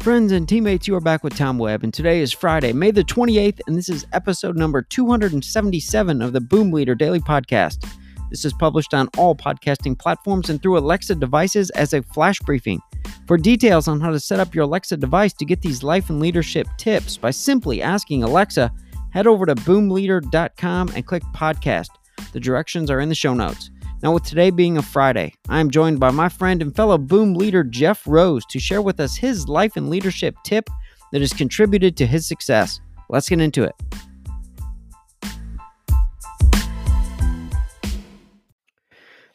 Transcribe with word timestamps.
Friends 0.00 0.30
and 0.30 0.48
teammates, 0.48 0.86
you 0.86 0.94
are 0.94 1.00
back 1.00 1.24
with 1.24 1.36
Tom 1.36 1.58
Webb, 1.58 1.82
and 1.82 1.92
today 1.92 2.20
is 2.20 2.32
Friday, 2.32 2.72
May 2.72 2.92
the 2.92 3.02
28th, 3.02 3.60
and 3.66 3.76
this 3.76 3.88
is 3.88 4.06
episode 4.12 4.56
number 4.56 4.80
277 4.80 6.22
of 6.22 6.32
the 6.32 6.40
Boom 6.40 6.70
Leader 6.70 6.94
Daily 6.94 7.18
Podcast. 7.18 7.84
This 8.30 8.44
is 8.44 8.52
published 8.52 8.94
on 8.94 9.08
all 9.18 9.34
podcasting 9.34 9.98
platforms 9.98 10.50
and 10.50 10.62
through 10.62 10.78
Alexa 10.78 11.16
devices 11.16 11.70
as 11.70 11.92
a 11.92 12.02
flash 12.02 12.38
briefing. 12.38 12.80
For 13.26 13.36
details 13.36 13.88
on 13.88 14.00
how 14.00 14.10
to 14.10 14.20
set 14.20 14.38
up 14.38 14.54
your 14.54 14.64
Alexa 14.64 14.96
device 14.98 15.32
to 15.34 15.44
get 15.44 15.62
these 15.62 15.82
life 15.82 16.10
and 16.10 16.20
leadership 16.20 16.68
tips 16.78 17.16
by 17.16 17.32
simply 17.32 17.82
asking 17.82 18.22
Alexa, 18.22 18.72
head 19.10 19.26
over 19.26 19.46
to 19.46 19.56
boomleader.com 19.56 20.92
and 20.94 21.06
click 21.06 21.24
podcast. 21.34 21.88
The 22.32 22.40
directions 22.40 22.88
are 22.88 23.00
in 23.00 23.08
the 23.08 23.14
show 23.16 23.34
notes. 23.34 23.70
Now, 24.00 24.12
with 24.12 24.22
today 24.22 24.50
being 24.50 24.78
a 24.78 24.82
Friday, 24.82 25.34
I 25.48 25.58
am 25.58 25.70
joined 25.70 25.98
by 25.98 26.12
my 26.12 26.28
friend 26.28 26.62
and 26.62 26.74
fellow 26.74 26.98
boom 26.98 27.34
leader 27.34 27.64
Jeff 27.64 28.06
Rose 28.06 28.46
to 28.46 28.60
share 28.60 28.80
with 28.80 29.00
us 29.00 29.16
his 29.16 29.48
life 29.48 29.76
and 29.76 29.90
leadership 29.90 30.36
tip 30.44 30.70
that 31.10 31.20
has 31.20 31.32
contributed 31.32 31.96
to 31.96 32.06
his 32.06 32.24
success. 32.24 32.80
Let's 33.08 33.28
get 33.28 33.40
into 33.40 33.64
it. 33.64 33.74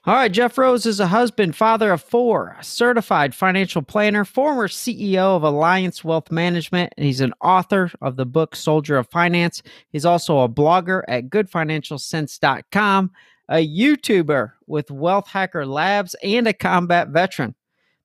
All 0.05 0.16
right, 0.16 0.31
Jeff 0.31 0.58
Rose 0.58 0.86
is 0.86 1.00
a 1.02 1.08
husband, 1.08 1.55
father 1.58 1.91
of 1.91 2.02
four, 2.02 2.55
a 2.59 2.64
certified 2.64 3.36
financial 3.36 3.81
planner, 3.81 4.23
former 4.23 4.70
CEO 4.70 5.36
of 5.36 5.44
Alliance 5.44 6.05
Wealth 6.05 6.31
Management, 6.31 6.94
and 6.98 7.05
he's 7.05 7.22
an 7.22 7.34
author 7.41 7.91
of 8.02 8.16
the 8.16 8.25
book 8.25 8.55
Soldier 8.55 8.98
of 8.98 9.09
Finance. 9.09 9.61
He's 9.89 10.05
also 10.05 10.39
a 10.39 10.50
blogger 10.50 11.03
at 11.09 11.30
goodfinancialcents.com 11.30 13.11
a 13.49 13.67
YouTuber 13.67 14.53
with 14.67 14.91
Wealth 14.91 15.27
Hacker 15.27 15.65
Labs, 15.65 16.16
and 16.23 16.47
a 16.47 16.53
combat 16.53 17.09
veteran. 17.09 17.55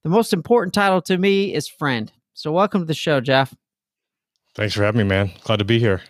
The 0.03 0.08
most 0.08 0.33
important 0.33 0.75
title 0.75 1.03
to 1.03 1.19
me 1.19 1.55
is 1.55 1.69
friend. 1.69 2.11
So, 2.34 2.53
welcome 2.53 2.83
to 2.83 2.86
the 2.86 2.95
show, 2.95 3.20
Jeff. 3.20 3.55
Thanks 4.55 4.75
for 4.75 4.83
having 4.83 4.98
me, 4.98 5.05
man. 5.05 5.30
Glad 5.42 5.58
to 5.58 5.64
be 5.64 5.78
here. 5.78 6.03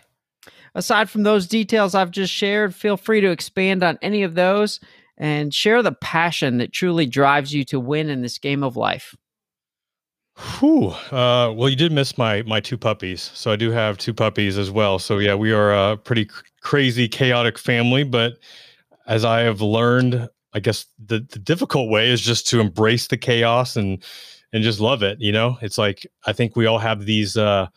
Aside 0.75 1.09
from 1.09 1.23
those 1.23 1.47
details 1.47 1.95
I've 1.95 2.11
just 2.11 2.33
shared, 2.33 2.75
feel 2.75 2.97
free 2.97 3.21
to 3.21 3.31
expand 3.31 3.83
on 3.83 3.97
any 4.01 4.23
of 4.23 4.35
those 4.35 4.79
and 5.17 5.53
share 5.53 5.83
the 5.83 5.91
passion 5.91 6.57
that 6.57 6.71
truly 6.71 7.05
drives 7.05 7.53
you 7.53 7.63
to 7.65 7.79
win 7.79 8.09
in 8.09 8.21
this 8.21 8.37
game 8.37 8.63
of 8.63 8.77
life. 8.77 9.15
Whew. 10.59 10.89
Uh, 11.11 11.51
well, 11.53 11.67
you 11.67 11.75
did 11.75 11.91
miss 11.91 12.17
my 12.17 12.43
my 12.43 12.61
two 12.61 12.77
puppies, 12.77 13.29
so 13.33 13.51
I 13.51 13.57
do 13.57 13.71
have 13.71 13.97
two 13.97 14.13
puppies 14.13 14.57
as 14.57 14.71
well. 14.71 14.97
So 14.97 15.17
yeah, 15.17 15.35
we 15.35 15.51
are 15.51 15.73
a 15.73 15.97
pretty 15.97 16.25
cr- 16.25 16.43
crazy, 16.61 17.09
chaotic 17.09 17.57
family, 17.57 18.03
but 18.03 18.37
as 19.09 19.25
I 19.25 19.41
have 19.41 19.59
learned, 19.59 20.29
I 20.53 20.59
guess 20.61 20.85
the, 21.03 21.25
the 21.29 21.39
difficult 21.39 21.89
way 21.89 22.09
is 22.09 22.21
just 22.21 22.47
to 22.49 22.61
embrace 22.61 23.07
the 23.07 23.17
chaos 23.17 23.75
and 23.75 24.01
and 24.53 24.63
just 24.63 24.79
love 24.79 25.03
it. 25.03 25.17
You 25.19 25.31
know, 25.31 25.57
it's 25.61 25.77
like 25.77 26.07
I 26.25 26.31
think 26.33 26.55
we 26.55 26.65
all 26.65 26.79
have 26.79 27.05
these 27.05 27.35
uh, 27.35 27.67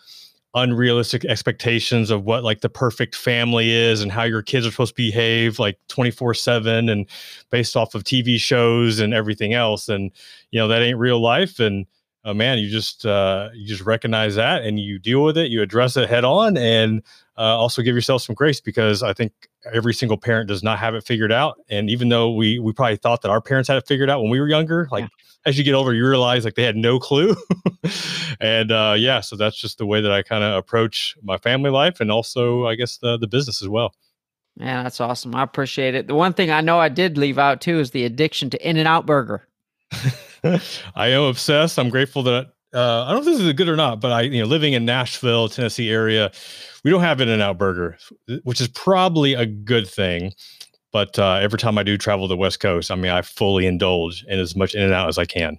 unrealistic 0.54 1.24
expectations 1.24 2.10
of 2.10 2.24
what 2.24 2.44
like 2.44 2.60
the 2.60 2.68
perfect 2.68 3.16
family 3.16 3.70
is 3.70 4.02
and 4.02 4.12
how 4.12 4.22
your 4.22 4.42
kids 4.42 4.66
are 4.66 4.70
supposed 4.70 4.94
to 4.94 5.02
behave 5.02 5.58
like 5.58 5.78
24 5.88 6.34
7 6.34 6.88
and 6.88 7.08
based 7.50 7.76
off 7.76 7.94
of 7.94 8.04
TV 8.04 8.38
shows 8.38 9.00
and 9.00 9.12
everything 9.12 9.54
else. 9.54 9.88
And, 9.88 10.10
you 10.50 10.60
know, 10.60 10.68
that 10.68 10.82
ain't 10.82 10.98
real 10.98 11.20
life. 11.20 11.58
And, 11.58 11.86
uh, 12.24 12.34
man, 12.34 12.58
you 12.58 12.68
just 12.68 13.04
uh, 13.04 13.48
you 13.52 13.66
just 13.66 13.82
recognize 13.82 14.36
that 14.36 14.62
and 14.62 14.78
you 14.78 14.98
deal 14.98 15.22
with 15.24 15.36
it, 15.36 15.50
you 15.50 15.60
address 15.62 15.96
it 15.96 16.08
head 16.08 16.24
on, 16.24 16.56
and 16.56 17.02
uh, 17.36 17.58
also 17.58 17.82
give 17.82 17.94
yourself 17.94 18.22
some 18.22 18.34
grace 18.34 18.60
because 18.60 19.02
I 19.02 19.12
think 19.12 19.32
every 19.72 19.94
single 19.94 20.16
parent 20.16 20.48
does 20.48 20.62
not 20.62 20.78
have 20.78 20.94
it 20.94 21.04
figured 21.04 21.32
out. 21.32 21.58
And 21.68 21.90
even 21.90 22.08
though 22.08 22.32
we 22.32 22.58
we 22.58 22.72
probably 22.72 22.96
thought 22.96 23.22
that 23.22 23.30
our 23.30 23.40
parents 23.40 23.68
had 23.68 23.76
it 23.76 23.86
figured 23.86 24.08
out 24.08 24.20
when 24.20 24.30
we 24.30 24.38
were 24.38 24.48
younger, 24.48 24.88
like 24.92 25.02
yeah. 25.02 25.08
as 25.46 25.58
you 25.58 25.64
get 25.64 25.74
older, 25.74 25.92
you 25.92 26.06
realize 26.06 26.44
like 26.44 26.54
they 26.54 26.62
had 26.62 26.76
no 26.76 27.00
clue. 27.00 27.34
and 28.40 28.70
uh, 28.70 28.94
yeah, 28.96 29.20
so 29.20 29.34
that's 29.34 29.56
just 29.56 29.78
the 29.78 29.86
way 29.86 30.00
that 30.00 30.12
I 30.12 30.22
kind 30.22 30.44
of 30.44 30.56
approach 30.56 31.16
my 31.22 31.38
family 31.38 31.70
life 31.70 32.00
and 32.00 32.12
also 32.12 32.66
I 32.66 32.76
guess 32.76 32.98
the 32.98 33.18
the 33.18 33.26
business 33.26 33.62
as 33.62 33.68
well. 33.68 33.94
Yeah, 34.56 34.82
that's 34.82 35.00
awesome. 35.00 35.34
I 35.34 35.42
appreciate 35.42 35.94
it. 35.94 36.06
The 36.06 36.14
one 36.14 36.34
thing 36.34 36.50
I 36.50 36.60
know 36.60 36.78
I 36.78 36.90
did 36.90 37.16
leave 37.18 37.38
out 37.38 37.60
too 37.62 37.80
is 37.80 37.90
the 37.90 38.04
addiction 38.04 38.50
to 38.50 38.68
In-N-Out 38.68 39.06
Burger. 39.06 39.48
I 40.44 41.08
am 41.08 41.22
obsessed. 41.22 41.78
I'm 41.78 41.90
grateful 41.90 42.22
that 42.24 42.52
uh, 42.74 43.04
I 43.04 43.12
don't 43.12 43.24
know 43.24 43.30
if 43.30 43.38
this 43.38 43.46
is 43.46 43.52
good 43.52 43.68
or 43.68 43.76
not, 43.76 44.00
but 44.00 44.12
I, 44.12 44.22
you 44.22 44.40
know, 44.40 44.48
living 44.48 44.72
in 44.72 44.84
Nashville, 44.84 45.48
Tennessee 45.48 45.90
area, 45.90 46.32
we 46.84 46.90
don't 46.90 47.02
have 47.02 47.20
In-N-Out 47.20 47.58
Burger, 47.58 47.98
which 48.44 48.60
is 48.60 48.68
probably 48.68 49.34
a 49.34 49.46
good 49.46 49.86
thing. 49.86 50.32
But 50.90 51.18
uh, 51.18 51.34
every 51.34 51.58
time 51.58 51.78
I 51.78 51.82
do 51.82 51.96
travel 51.96 52.28
the 52.28 52.36
West 52.36 52.60
Coast, 52.60 52.90
I 52.90 52.96
mean, 52.96 53.10
I 53.10 53.22
fully 53.22 53.66
indulge 53.66 54.24
in 54.28 54.38
as 54.38 54.56
much 54.56 54.74
In-N-Out 54.74 55.08
as 55.08 55.18
I 55.18 55.24
can. 55.24 55.58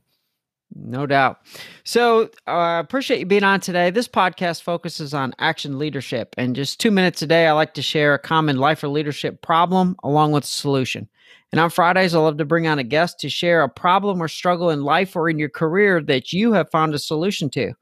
No 0.75 1.05
doubt. 1.05 1.39
So 1.83 2.29
I 2.47 2.77
uh, 2.77 2.79
appreciate 2.79 3.19
you 3.19 3.25
being 3.27 3.43
on 3.43 3.59
today. 3.59 3.91
This 3.91 4.07
podcast 4.07 4.63
focuses 4.63 5.13
on 5.13 5.33
action 5.37 5.77
leadership. 5.77 6.33
And 6.37 6.55
just 6.55 6.79
two 6.79 6.89
minutes 6.89 7.21
a 7.21 7.27
day, 7.27 7.45
I 7.45 7.51
like 7.51 7.75
to 7.75 7.83
share 7.83 8.15
a 8.15 8.19
common 8.19 8.57
life 8.57 8.83
or 8.83 8.87
leadership 8.87 9.41
problem 9.43 9.95
along 10.03 10.31
with 10.31 10.45
a 10.45 10.47
solution. 10.47 11.09
And 11.53 11.59
on 11.59 11.69
Fridays, 11.69 12.15
I 12.15 12.19
love 12.19 12.37
to 12.37 12.45
bring 12.45 12.65
on 12.65 12.79
a 12.79 12.83
guest 12.83 13.19
to 13.19 13.29
share 13.29 13.61
a 13.61 13.69
problem 13.69 14.19
or 14.19 14.27
struggle 14.27 14.71
in 14.71 14.81
life 14.81 15.15
or 15.15 15.29
in 15.29 15.37
your 15.37 15.49
career 15.49 16.01
that 16.01 16.33
you 16.33 16.51
have 16.53 16.71
found 16.71 16.95
a 16.95 16.97
solution 16.97 17.47
to. 17.51 17.73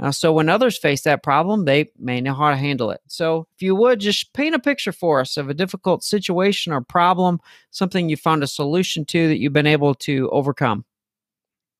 Uh, 0.00 0.10
so 0.10 0.32
when 0.32 0.48
others 0.48 0.76
face 0.76 1.02
that 1.02 1.22
problem, 1.22 1.64
they 1.64 1.88
may 2.00 2.20
know 2.20 2.34
how 2.34 2.50
to 2.50 2.56
handle 2.56 2.90
it. 2.90 3.00
So 3.06 3.46
if 3.54 3.62
you 3.62 3.76
would 3.76 4.00
just 4.00 4.32
paint 4.32 4.56
a 4.56 4.58
picture 4.58 4.90
for 4.90 5.20
us 5.20 5.36
of 5.36 5.48
a 5.48 5.54
difficult 5.54 6.02
situation 6.02 6.72
or 6.72 6.80
problem, 6.80 7.38
something 7.70 8.08
you 8.08 8.16
found 8.16 8.42
a 8.42 8.48
solution 8.48 9.04
to 9.04 9.28
that 9.28 9.38
you've 9.38 9.52
been 9.52 9.68
able 9.68 9.94
to 9.94 10.28
overcome. 10.30 10.84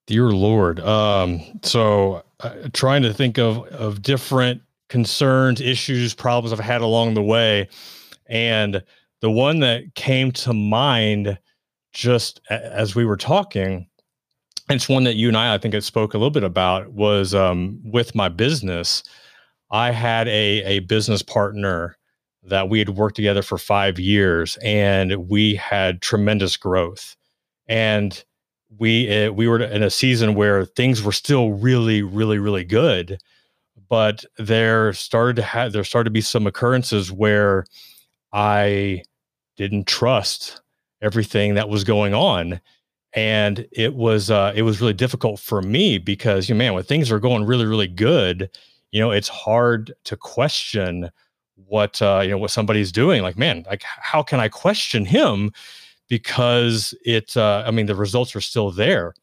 Dear 0.07 0.31
Lord. 0.31 0.79
Um, 0.79 1.41
so 1.65 2.23
uh, 2.39 2.55
trying 2.73 3.03
to 3.03 3.13
think 3.13 3.41
of 3.41 3.67
of 3.67 4.01
different 4.01 4.63
concerns, 4.89 5.61
issues, 5.61 6.15
problems 6.15 6.53
I've 6.53 6.65
had 6.65 6.83
along 6.83 7.15
the 7.15 7.23
way. 7.23 7.69
And 8.27 8.85
the 9.23 9.31
one 9.31 9.61
that 9.61 9.95
came 9.95 10.33
to 10.33 10.53
mind 10.53 11.39
just 11.93 12.41
as 12.51 12.95
we 12.95 13.05
were 13.05 13.17
talking, 13.17 13.87
it's 14.69 14.89
one 14.89 15.05
that 15.05 15.15
you 15.15 15.29
and 15.29 15.37
I, 15.37 15.55
I 15.55 15.59
think, 15.59 15.75
I 15.75 15.79
spoke 15.79 16.13
a 16.13 16.19
little 16.19 16.31
bit 16.31 16.45
about 16.45 16.93
was 16.93 17.35
um, 17.35 17.81
with 17.85 18.15
my 18.15 18.29
business. 18.29 19.03
I 19.71 19.93
had 19.93 20.29
a 20.29 20.63
a 20.65 20.79
business 20.81 21.23
partner 21.23 21.97
that 22.43 22.69
we 22.69 22.81
had 22.81 22.91
worked 22.91 23.17
together 23.17 23.43
for 23.43 23.59
five 23.59 23.99
years, 23.99 24.59
and 24.63 25.29
we 25.29 25.55
had 25.55 26.03
tremendous 26.03 26.57
growth. 26.57 27.17
And 27.69 28.23
we 28.79 29.27
uh, 29.27 29.33
we 29.33 29.47
were 29.47 29.61
in 29.61 29.83
a 29.83 29.91
season 29.91 30.35
where 30.35 30.65
things 30.65 31.03
were 31.03 31.13
still 31.13 31.53
really, 31.53 32.03
really, 32.03 32.39
really 32.39 32.65
good, 32.65 33.19
but 33.89 34.25
there 34.39 34.93
started 34.95 35.37
to 35.37 35.43
have 35.43 35.73
there 35.73 35.85
started 35.85 36.07
to 36.07 36.11
be 36.11 36.21
some 36.21 36.47
occurrences 36.47 37.13
where 37.13 37.65
I 38.33 39.03
didn't 39.69 39.87
trust 39.87 40.61
everything 41.03 41.55
that 41.55 41.69
was 41.69 41.85
going 41.85 42.15
on. 42.15 42.61
And 43.15 43.67
it 43.73 43.95
was 43.95 44.31
uh, 44.31 44.53
it 44.55 44.63
was 44.63 44.81
really 44.81 44.95
difficult 44.95 45.39
for 45.39 45.61
me 45.61 45.99
because 45.99 46.49
you 46.49 46.55
know, 46.55 46.61
man 46.61 46.75
when 46.75 46.85
things 46.85 47.11
are 47.11 47.21
going 47.21 47.45
really 47.45 47.67
really 47.67 47.89
good 47.89 48.49
you 48.91 49.01
know 49.01 49.11
it's 49.11 49.29
hard 49.29 49.93
to 50.05 50.17
question 50.17 51.11
what 51.67 52.01
uh, 52.01 52.21
you 52.23 52.31
know 52.31 52.39
what 52.39 52.51
somebody's 52.51 52.93
doing. 52.93 53.23
Like 53.23 53.37
man 53.37 53.65
like 53.69 53.83
how 53.85 54.23
can 54.23 54.39
i 54.39 54.49
question 54.49 55.05
him? 55.05 55.53
Because 56.09 56.95
it 57.05 57.37
uh, 57.37 57.65
i 57.67 57.71
mean 57.71 57.87
the 57.87 57.97
results 57.97 58.37
are 58.37 58.41
still 58.41 58.71
there. 58.71 59.15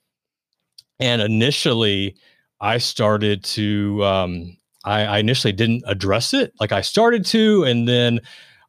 And 1.00 1.22
initially 1.22 2.16
i 2.60 2.78
started 2.78 3.44
to 3.46 4.04
um, 4.04 4.58
I, 4.84 5.06
I 5.06 5.18
initially 5.20 5.54
didn't 5.54 5.84
address 5.88 6.34
it. 6.34 6.54
Like 6.60 6.72
i 6.72 6.82
started 6.82 7.26
to 7.28 7.64
and 7.64 7.88
then 7.88 8.20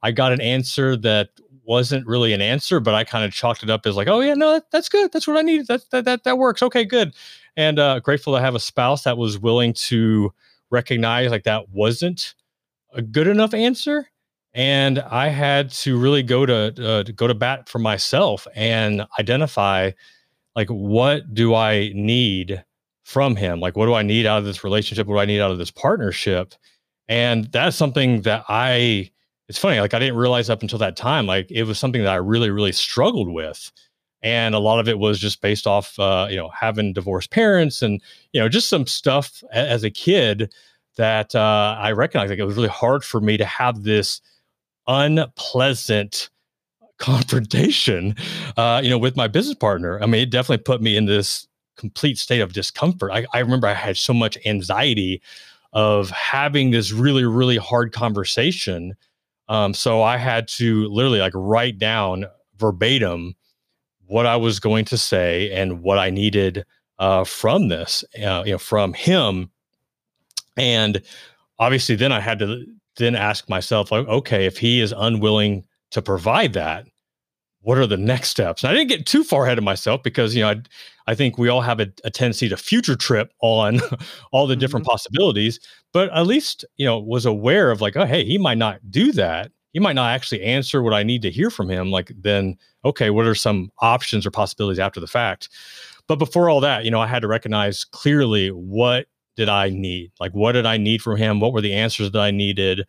i 0.02 0.12
got 0.12 0.32
an 0.32 0.40
answer 0.40 0.96
that 0.96 1.28
wasn't 1.64 2.06
really 2.06 2.32
an 2.32 2.40
answer, 2.40 2.80
but 2.80 2.94
I 2.94 3.04
kind 3.04 3.24
of 3.24 3.32
chalked 3.32 3.62
it 3.62 3.70
up 3.70 3.86
as 3.86 3.96
like, 3.96 4.08
oh 4.08 4.20
yeah, 4.20 4.34
no, 4.34 4.52
that, 4.54 4.70
that's 4.70 4.88
good. 4.88 5.12
That's 5.12 5.26
what 5.26 5.36
I 5.36 5.42
needed. 5.42 5.66
That 5.66 5.82
that 5.90 6.04
that, 6.04 6.24
that 6.24 6.38
works. 6.38 6.62
Okay, 6.62 6.84
good. 6.84 7.14
And 7.56 7.78
uh, 7.78 8.00
grateful 8.00 8.34
to 8.34 8.40
have 8.40 8.54
a 8.54 8.60
spouse 8.60 9.04
that 9.04 9.18
was 9.18 9.38
willing 9.38 9.72
to 9.74 10.32
recognize 10.70 11.30
like 11.30 11.44
that 11.44 11.68
wasn't 11.70 12.34
a 12.94 13.02
good 13.02 13.26
enough 13.26 13.54
answer. 13.54 14.08
And 14.52 14.98
I 14.98 15.28
had 15.28 15.70
to 15.70 15.98
really 15.98 16.22
go 16.22 16.44
to, 16.44 16.66
uh, 16.84 17.04
to 17.04 17.12
go 17.12 17.26
to 17.26 17.34
bat 17.34 17.68
for 17.68 17.78
myself 17.78 18.46
and 18.54 19.06
identify 19.18 19.92
like 20.56 20.68
what 20.68 21.32
do 21.32 21.54
I 21.54 21.92
need 21.94 22.64
from 23.04 23.36
him? 23.36 23.60
Like 23.60 23.76
what 23.76 23.86
do 23.86 23.94
I 23.94 24.02
need 24.02 24.26
out 24.26 24.38
of 24.38 24.44
this 24.44 24.64
relationship? 24.64 25.06
What 25.06 25.14
do 25.14 25.20
I 25.20 25.24
need 25.24 25.40
out 25.40 25.52
of 25.52 25.58
this 25.58 25.70
partnership? 25.70 26.54
And 27.08 27.46
that's 27.46 27.76
something 27.76 28.22
that 28.22 28.44
I 28.48 29.10
it's 29.50 29.58
funny 29.58 29.80
like 29.80 29.92
i 29.92 29.98
didn't 29.98 30.16
realize 30.16 30.48
up 30.48 30.62
until 30.62 30.78
that 30.78 30.96
time 30.96 31.26
like 31.26 31.50
it 31.50 31.64
was 31.64 31.78
something 31.78 32.02
that 32.02 32.12
i 32.12 32.16
really 32.16 32.50
really 32.50 32.72
struggled 32.72 33.28
with 33.28 33.70
and 34.22 34.54
a 34.54 34.58
lot 34.58 34.78
of 34.78 34.88
it 34.88 34.98
was 34.98 35.18
just 35.18 35.40
based 35.42 35.66
off 35.66 35.98
uh, 35.98 36.26
you 36.30 36.36
know 36.36 36.50
having 36.50 36.92
divorced 36.92 37.30
parents 37.30 37.82
and 37.82 38.00
you 38.32 38.40
know 38.40 38.48
just 38.48 38.68
some 38.68 38.86
stuff 38.86 39.42
as 39.52 39.82
a 39.84 39.90
kid 39.90 40.52
that 40.96 41.34
uh, 41.34 41.76
i 41.78 41.90
recognized 41.90 42.30
like 42.30 42.38
it 42.38 42.44
was 42.44 42.56
really 42.56 42.68
hard 42.68 43.04
for 43.04 43.20
me 43.20 43.36
to 43.36 43.44
have 43.44 43.82
this 43.82 44.20
unpleasant 44.86 46.30
confrontation 46.98 48.14
uh, 48.56 48.80
you 48.82 48.88
know 48.88 48.98
with 48.98 49.16
my 49.16 49.26
business 49.26 49.56
partner 49.56 50.00
i 50.02 50.06
mean 50.06 50.22
it 50.22 50.30
definitely 50.30 50.62
put 50.62 50.80
me 50.80 50.96
in 50.96 51.06
this 51.06 51.48
complete 51.80 52.18
state 52.18 52.40
of 52.40 52.52
discomfort. 52.52 53.10
I, 53.10 53.26
I 53.32 53.38
remember 53.38 53.66
I 53.66 53.74
had 53.74 53.96
so 53.96 54.12
much 54.12 54.36
anxiety 54.44 55.22
of 55.72 56.10
having 56.10 56.70
this 56.70 56.92
really, 56.92 57.24
really 57.24 57.56
hard 57.56 57.92
conversation. 57.92 58.94
Um, 59.50 59.74
so 59.74 60.00
I 60.00 60.16
had 60.16 60.46
to 60.48 60.86
literally 60.88 61.18
like 61.18 61.32
write 61.34 61.76
down 61.76 62.24
verbatim 62.56 63.34
what 64.06 64.24
I 64.24 64.36
was 64.36 64.60
going 64.60 64.84
to 64.86 64.96
say 64.96 65.50
and 65.50 65.82
what 65.82 65.98
I 65.98 66.08
needed 66.08 66.64
uh, 67.00 67.24
from 67.24 67.66
this, 67.66 68.04
uh, 68.24 68.44
you 68.46 68.52
know, 68.52 68.58
from 68.58 68.92
him. 68.92 69.50
And 70.56 71.02
obviously, 71.58 71.96
then 71.96 72.12
I 72.12 72.20
had 72.20 72.38
to 72.38 72.64
then 72.96 73.16
ask 73.16 73.48
myself, 73.48 73.90
like, 73.90 74.06
okay, 74.06 74.46
if 74.46 74.56
he 74.56 74.80
is 74.80 74.94
unwilling 74.96 75.64
to 75.90 76.00
provide 76.00 76.52
that, 76.52 76.86
what 77.62 77.78
are 77.78 77.86
the 77.86 77.96
next 77.96 78.30
steps? 78.30 78.62
And 78.62 78.70
I 78.70 78.74
didn't 78.74 78.88
get 78.88 79.06
too 79.06 79.22
far 79.22 79.44
ahead 79.44 79.58
of 79.58 79.64
myself 79.64 80.02
because 80.02 80.34
you 80.34 80.42
know 80.42 80.50
I, 80.50 80.62
I 81.06 81.14
think 81.14 81.38
we 81.38 81.48
all 81.48 81.60
have 81.60 81.80
a, 81.80 81.88
a 82.04 82.10
tendency 82.10 82.48
to 82.48 82.56
future 82.56 82.96
trip 82.96 83.32
on 83.40 83.80
all 84.32 84.46
the 84.46 84.56
different 84.56 84.84
mm-hmm. 84.84 84.92
possibilities, 84.92 85.60
but 85.92 86.10
at 86.10 86.26
least 86.26 86.64
you 86.76 86.86
know 86.86 86.98
was 86.98 87.26
aware 87.26 87.70
of 87.70 87.80
like, 87.80 87.96
oh 87.96 88.06
hey, 88.06 88.24
he 88.24 88.38
might 88.38 88.58
not 88.58 88.80
do 88.90 89.12
that. 89.12 89.50
He 89.72 89.78
might 89.78 89.94
not 89.94 90.10
actually 90.10 90.42
answer 90.42 90.82
what 90.82 90.94
I 90.94 91.02
need 91.02 91.22
to 91.22 91.30
hear 91.30 91.48
from 91.48 91.68
him. 91.68 91.90
Like 91.90 92.12
then, 92.18 92.56
okay, 92.84 93.10
what 93.10 93.26
are 93.26 93.36
some 93.36 93.70
options 93.78 94.26
or 94.26 94.30
possibilities 94.30 94.80
after 94.80 94.98
the 94.98 95.06
fact? 95.06 95.48
But 96.08 96.16
before 96.16 96.50
all 96.50 96.60
that, 96.60 96.84
you 96.84 96.90
know, 96.90 97.00
I 97.00 97.06
had 97.06 97.22
to 97.22 97.28
recognize 97.28 97.84
clearly 97.84 98.48
what 98.48 99.06
did 99.36 99.48
I 99.48 99.68
need? 99.68 100.10
Like 100.18 100.32
what 100.32 100.52
did 100.52 100.66
I 100.66 100.76
need 100.76 101.02
from 101.02 101.16
him? 101.16 101.38
What 101.38 101.52
were 101.52 101.60
the 101.60 101.74
answers 101.74 102.10
that 102.10 102.20
I 102.20 102.30
needed? 102.30 102.84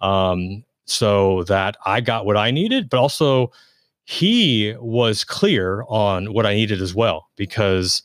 Um, 0.00 0.64
so 0.86 1.44
that 1.44 1.76
I 1.86 2.00
got 2.00 2.26
what 2.26 2.36
I 2.36 2.50
needed, 2.50 2.90
but 2.90 2.98
also 2.98 3.52
he 4.04 4.74
was 4.80 5.24
clear 5.24 5.84
on 5.88 6.32
what 6.32 6.46
I 6.46 6.54
needed 6.54 6.80
as 6.80 6.94
well. 6.94 7.28
Because 7.36 8.02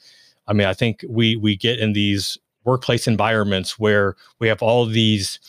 I 0.48 0.54
mean, 0.54 0.68
I 0.68 0.74
think 0.74 1.06
we 1.08 1.36
we 1.36 1.56
get 1.56 1.80
in 1.80 1.94
these 1.94 2.38
workplace 2.64 3.08
environments 3.08 3.80
where 3.80 4.16
we 4.40 4.48
have 4.48 4.62
all 4.62 4.86
these 4.86 5.40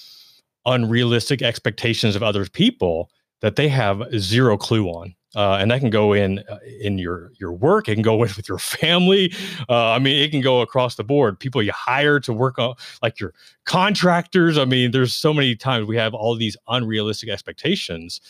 unrealistic 0.66 1.42
expectations 1.42 2.16
of 2.16 2.22
other 2.22 2.44
people 2.46 3.10
that 3.40 3.56
they 3.56 3.68
have 3.68 4.02
zero 4.18 4.56
clue 4.56 4.86
on. 4.86 5.14
Uh, 5.36 5.58
and 5.60 5.70
that 5.70 5.78
can 5.78 5.90
go 5.90 6.12
in 6.12 6.40
uh, 6.50 6.58
in 6.80 6.98
your 6.98 7.30
your 7.38 7.52
work. 7.52 7.88
It 7.88 7.94
can 7.94 8.02
go 8.02 8.16
with, 8.16 8.36
with 8.36 8.48
your 8.48 8.58
family. 8.58 9.32
Uh, 9.68 9.92
I 9.92 10.00
mean, 10.00 10.20
it 10.20 10.32
can 10.32 10.40
go 10.40 10.60
across 10.60 10.96
the 10.96 11.04
board. 11.04 11.38
People 11.38 11.62
you 11.62 11.72
hire 11.72 12.18
to 12.20 12.32
work 12.32 12.58
on, 12.58 12.74
like 13.00 13.20
your 13.20 13.32
contractors. 13.64 14.58
I 14.58 14.64
mean, 14.64 14.90
there's 14.90 15.14
so 15.14 15.32
many 15.32 15.54
times 15.54 15.86
we 15.86 15.96
have 15.96 16.14
all 16.14 16.34
these 16.34 16.56
unrealistic 16.66 17.28
expectations 17.28 18.20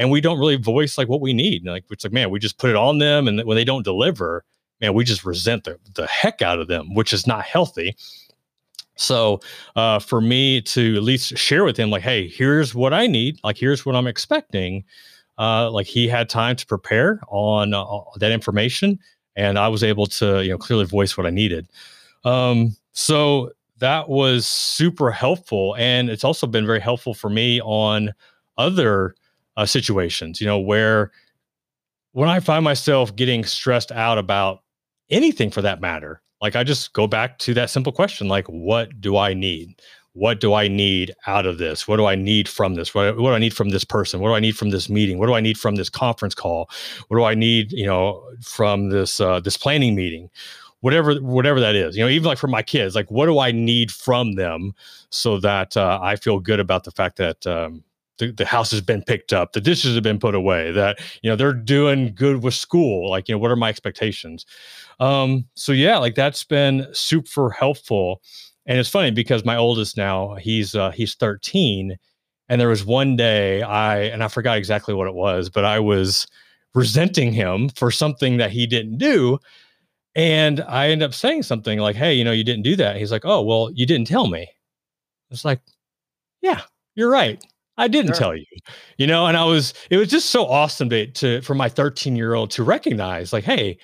and 0.00 0.10
we 0.10 0.22
don't 0.22 0.38
really 0.38 0.56
voice 0.56 0.96
like 0.96 1.08
what 1.08 1.20
we 1.20 1.34
need. 1.34 1.64
Like 1.66 1.84
it's 1.90 2.04
like, 2.04 2.12
man, 2.12 2.30
we 2.30 2.40
just 2.40 2.58
put 2.58 2.70
it 2.70 2.76
on 2.76 2.98
them, 2.98 3.28
and 3.28 3.44
when 3.44 3.54
they 3.54 3.64
don't 3.64 3.84
deliver, 3.84 4.44
man, 4.80 4.94
we 4.94 5.04
just 5.04 5.24
resent 5.24 5.64
the 5.64 5.78
the 5.94 6.06
heck 6.06 6.42
out 6.42 6.58
of 6.58 6.66
them, 6.66 6.94
which 6.94 7.12
is 7.12 7.26
not 7.26 7.44
healthy. 7.44 7.94
So 8.96 9.40
uh, 9.76 9.98
for 9.98 10.20
me 10.20 10.62
to 10.62 10.96
at 10.96 11.02
least 11.02 11.36
share 11.38 11.64
with 11.64 11.76
him, 11.76 11.90
like, 11.90 12.02
hey, 12.02 12.28
here's 12.28 12.74
what 12.74 12.92
I 12.92 13.06
need, 13.06 13.38
like 13.44 13.58
here's 13.58 13.86
what 13.86 13.94
I'm 13.94 14.06
expecting. 14.06 14.84
Uh, 15.38 15.70
like 15.70 15.86
he 15.86 16.08
had 16.08 16.28
time 16.28 16.56
to 16.56 16.66
prepare 16.66 17.20
on 17.28 17.72
uh, 17.74 17.84
that 18.16 18.32
information, 18.32 18.98
and 19.36 19.58
I 19.58 19.68
was 19.68 19.84
able 19.84 20.06
to, 20.06 20.42
you 20.42 20.50
know, 20.50 20.58
clearly 20.58 20.86
voice 20.86 21.16
what 21.16 21.26
I 21.26 21.30
needed. 21.30 21.68
Um, 22.24 22.74
so 22.92 23.52
that 23.78 24.08
was 24.08 24.46
super 24.46 25.10
helpful, 25.10 25.76
and 25.76 26.08
it's 26.08 26.24
also 26.24 26.46
been 26.46 26.66
very 26.66 26.80
helpful 26.80 27.12
for 27.12 27.28
me 27.28 27.60
on 27.60 28.12
other 28.56 29.14
uh, 29.60 29.66
situations, 29.66 30.40
you 30.40 30.46
know, 30.46 30.58
where 30.58 31.12
when 32.12 32.30
I 32.30 32.40
find 32.40 32.64
myself 32.64 33.14
getting 33.14 33.44
stressed 33.44 33.92
out 33.92 34.16
about 34.16 34.62
anything 35.10 35.50
for 35.50 35.60
that 35.60 35.82
matter, 35.82 36.22
like 36.40 36.56
I 36.56 36.64
just 36.64 36.94
go 36.94 37.06
back 37.06 37.38
to 37.40 37.52
that 37.54 37.68
simple 37.68 37.92
question 37.92 38.26
like, 38.26 38.46
what 38.46 39.00
do 39.02 39.18
I 39.18 39.34
need? 39.34 39.80
What 40.14 40.40
do 40.40 40.54
I 40.54 40.66
need 40.66 41.14
out 41.26 41.44
of 41.44 41.58
this? 41.58 41.86
What 41.86 41.98
do 41.98 42.06
I 42.06 42.14
need 42.14 42.48
from 42.48 42.74
this? 42.74 42.94
What, 42.94 43.18
what 43.18 43.30
do 43.30 43.34
I 43.34 43.38
need 43.38 43.54
from 43.54 43.68
this 43.68 43.84
person? 43.84 44.20
What 44.20 44.30
do 44.30 44.34
I 44.34 44.40
need 44.40 44.56
from 44.56 44.70
this 44.70 44.88
meeting? 44.88 45.18
What 45.18 45.26
do 45.26 45.34
I 45.34 45.40
need 45.40 45.58
from 45.58 45.76
this 45.76 45.90
conference 45.90 46.34
call? 46.34 46.70
What 47.08 47.18
do 47.18 47.24
I 47.24 47.34
need, 47.34 47.70
you 47.70 47.86
know, 47.86 48.24
from 48.42 48.88
this 48.88 49.20
uh, 49.20 49.40
this 49.40 49.58
planning 49.58 49.94
meeting? 49.94 50.30
Whatever 50.80 51.16
whatever 51.16 51.60
that 51.60 51.74
is, 51.74 51.96
you 51.96 52.02
know, 52.02 52.08
even 52.08 52.26
like 52.26 52.38
for 52.38 52.48
my 52.48 52.62
kids, 52.62 52.94
like 52.94 53.10
what 53.10 53.26
do 53.26 53.38
I 53.38 53.52
need 53.52 53.92
from 53.92 54.36
them 54.36 54.72
so 55.10 55.38
that 55.40 55.76
uh, 55.76 56.00
I 56.02 56.16
feel 56.16 56.40
good 56.40 56.60
about 56.60 56.84
the 56.84 56.90
fact 56.90 57.16
that 57.18 57.46
um, 57.46 57.84
the, 58.20 58.30
the 58.30 58.44
house 58.44 58.70
has 58.70 58.80
been 58.80 59.02
picked 59.02 59.32
up, 59.32 59.52
the 59.52 59.60
dishes 59.60 59.94
have 59.94 60.04
been 60.04 60.20
put 60.20 60.36
away, 60.36 60.70
that 60.72 61.00
you 61.22 61.30
know 61.30 61.34
they're 61.34 61.52
doing 61.52 62.14
good 62.14 62.44
with 62.44 62.54
school. 62.54 63.10
Like, 63.10 63.28
you 63.28 63.34
know, 63.34 63.38
what 63.40 63.50
are 63.50 63.56
my 63.56 63.68
expectations? 63.68 64.46
Um, 65.00 65.46
so 65.54 65.72
yeah, 65.72 65.98
like 65.98 66.14
that's 66.14 66.44
been 66.44 66.86
super 66.92 67.50
helpful. 67.50 68.22
And 68.66 68.78
it's 68.78 68.88
funny 68.88 69.10
because 69.10 69.44
my 69.44 69.56
oldest 69.56 69.96
now, 69.96 70.34
he's 70.36 70.74
uh 70.74 70.92
he's 70.92 71.16
13. 71.16 71.96
And 72.48 72.60
there 72.60 72.68
was 72.68 72.84
one 72.84 73.16
day 73.16 73.62
I 73.62 74.02
and 74.02 74.22
I 74.22 74.28
forgot 74.28 74.58
exactly 74.58 74.94
what 74.94 75.08
it 75.08 75.14
was, 75.14 75.50
but 75.50 75.64
I 75.64 75.80
was 75.80 76.26
resenting 76.74 77.32
him 77.32 77.68
for 77.70 77.90
something 77.90 78.36
that 78.36 78.50
he 78.52 78.66
didn't 78.66 78.98
do. 78.98 79.38
And 80.14 80.60
I 80.62 80.90
end 80.90 81.02
up 81.02 81.14
saying 81.14 81.44
something 81.44 81.78
like, 81.80 81.96
Hey, 81.96 82.14
you 82.14 82.24
know, 82.24 82.32
you 82.32 82.44
didn't 82.44 82.64
do 82.64 82.76
that. 82.76 82.96
he's 82.96 83.12
like, 83.12 83.24
Oh, 83.24 83.42
well, 83.42 83.70
you 83.72 83.86
didn't 83.86 84.06
tell 84.08 84.28
me. 84.28 84.48
It's 85.30 85.44
like, 85.44 85.60
yeah, 86.42 86.62
you're 86.94 87.10
right. 87.10 87.44
I 87.80 87.88
didn't 87.88 88.14
sure. 88.14 88.18
tell 88.18 88.36
you, 88.36 88.44
you 88.98 89.06
know, 89.06 89.26
and 89.26 89.36
I 89.36 89.44
was, 89.44 89.74
it 89.90 89.96
was 89.96 90.08
just 90.08 90.30
so 90.30 90.46
awesome 90.46 90.88
to, 90.90 91.06
to 91.06 91.40
for 91.42 91.54
my 91.54 91.68
13 91.68 92.16
year 92.16 92.34
old 92.34 92.50
to 92.52 92.62
recognize, 92.62 93.32
like, 93.32 93.44
hey, 93.44 93.78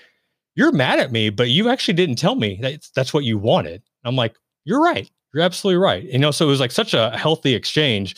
you're 0.54 0.72
mad 0.72 0.98
at 0.98 1.12
me, 1.12 1.30
but 1.30 1.50
you 1.50 1.68
actually 1.68 1.94
didn't 1.94 2.16
tell 2.16 2.34
me 2.34 2.58
that 2.62 2.86
that's 2.94 3.14
what 3.14 3.24
you 3.24 3.38
wanted. 3.38 3.82
I'm 4.04 4.16
like, 4.16 4.34
you're 4.64 4.82
right. 4.82 5.08
You're 5.32 5.44
absolutely 5.44 5.78
right. 5.78 6.02
You 6.04 6.18
know, 6.18 6.30
so 6.30 6.46
it 6.46 6.50
was 6.50 6.60
like 6.60 6.72
such 6.72 6.94
a 6.94 7.16
healthy 7.16 7.54
exchange 7.54 8.16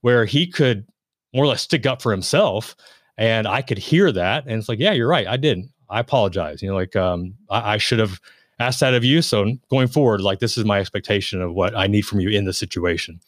where 0.00 0.24
he 0.24 0.46
could 0.46 0.86
more 1.32 1.44
or 1.44 1.48
less 1.48 1.62
stick 1.62 1.86
up 1.86 2.02
for 2.02 2.10
himself. 2.10 2.74
And 3.18 3.46
I 3.46 3.62
could 3.62 3.78
hear 3.78 4.12
that. 4.12 4.44
And 4.46 4.58
it's 4.58 4.68
like, 4.68 4.78
yeah, 4.78 4.92
you're 4.92 5.08
right. 5.08 5.26
I 5.26 5.36
didn't. 5.36 5.70
I 5.88 6.00
apologize. 6.00 6.60
You 6.62 6.70
know, 6.70 6.74
like 6.74 6.96
um, 6.96 7.34
I, 7.50 7.74
I 7.74 7.76
should 7.78 7.98
have 7.98 8.20
asked 8.58 8.80
that 8.80 8.94
of 8.94 9.04
you. 9.04 9.22
So 9.22 9.56
going 9.70 9.88
forward, 9.88 10.20
like 10.20 10.40
this 10.40 10.58
is 10.58 10.64
my 10.64 10.80
expectation 10.80 11.40
of 11.40 11.54
what 11.54 11.76
I 11.76 11.86
need 11.86 12.02
from 12.02 12.20
you 12.20 12.30
in 12.30 12.44
the 12.44 12.52
situation. 12.52 13.20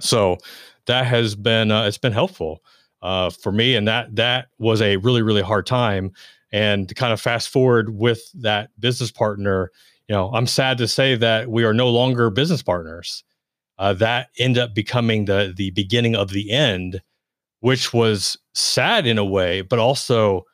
So 0.00 0.38
that 0.86 1.06
has 1.06 1.34
been 1.34 1.70
uh, 1.70 1.84
it's 1.84 1.98
been 1.98 2.12
helpful 2.12 2.62
uh, 3.02 3.30
for 3.30 3.52
me, 3.52 3.76
and 3.76 3.86
that 3.88 4.14
that 4.16 4.48
was 4.58 4.80
a 4.80 4.96
really 4.98 5.22
really 5.22 5.42
hard 5.42 5.66
time. 5.66 6.12
And 6.52 6.88
to 6.88 6.94
kind 6.94 7.12
of 7.12 7.20
fast 7.20 7.48
forward 7.48 7.96
with 7.96 8.30
that 8.34 8.70
business 8.78 9.10
partner, 9.10 9.72
you 10.08 10.14
know, 10.14 10.30
I'm 10.32 10.46
sad 10.46 10.78
to 10.78 10.86
say 10.88 11.16
that 11.16 11.50
we 11.50 11.64
are 11.64 11.74
no 11.74 11.90
longer 11.90 12.30
business 12.30 12.62
partners. 12.62 13.24
Uh, 13.76 13.92
that 13.94 14.28
ended 14.38 14.62
up 14.62 14.74
becoming 14.74 15.24
the 15.24 15.52
the 15.56 15.70
beginning 15.70 16.14
of 16.14 16.30
the 16.30 16.50
end, 16.50 17.02
which 17.60 17.92
was 17.92 18.36
sad 18.52 19.06
in 19.06 19.18
a 19.18 19.24
way, 19.24 19.62
but 19.62 19.78
also 19.78 20.44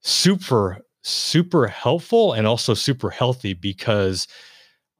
super 0.00 0.78
super 1.02 1.66
helpful 1.66 2.32
and 2.32 2.46
also 2.46 2.74
super 2.74 3.10
healthy 3.10 3.54
because 3.54 4.28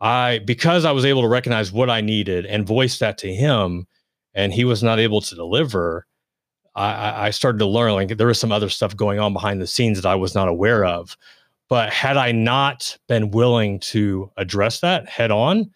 I 0.00 0.40
because 0.44 0.84
I 0.84 0.92
was 0.92 1.04
able 1.04 1.22
to 1.22 1.28
recognize 1.28 1.72
what 1.72 1.90
I 1.90 2.00
needed 2.00 2.46
and 2.46 2.66
voice 2.66 2.98
that 2.98 3.18
to 3.18 3.32
him 3.32 3.86
and 4.34 4.52
he 4.52 4.64
was 4.64 4.82
not 4.82 4.98
able 4.98 5.20
to 5.20 5.34
deliver, 5.34 6.06
I, 6.74 7.26
I 7.26 7.30
started 7.30 7.58
to 7.58 7.66
learn 7.66 7.92
like 7.92 8.16
there 8.16 8.26
was 8.26 8.38
some 8.38 8.52
other 8.52 8.68
stuff 8.68 8.96
going 8.96 9.18
on 9.18 9.32
behind 9.32 9.60
the 9.60 9.66
scenes 9.66 10.00
that 10.00 10.08
I 10.08 10.14
was 10.14 10.34
not 10.34 10.48
aware 10.48 10.84
of. 10.84 11.16
But 11.68 11.92
had 11.92 12.16
I 12.16 12.32
not 12.32 12.96
been 13.08 13.30
willing 13.30 13.78
to 13.80 14.30
address 14.36 14.80
that 14.80 15.08
head 15.08 15.30
on, 15.30 15.70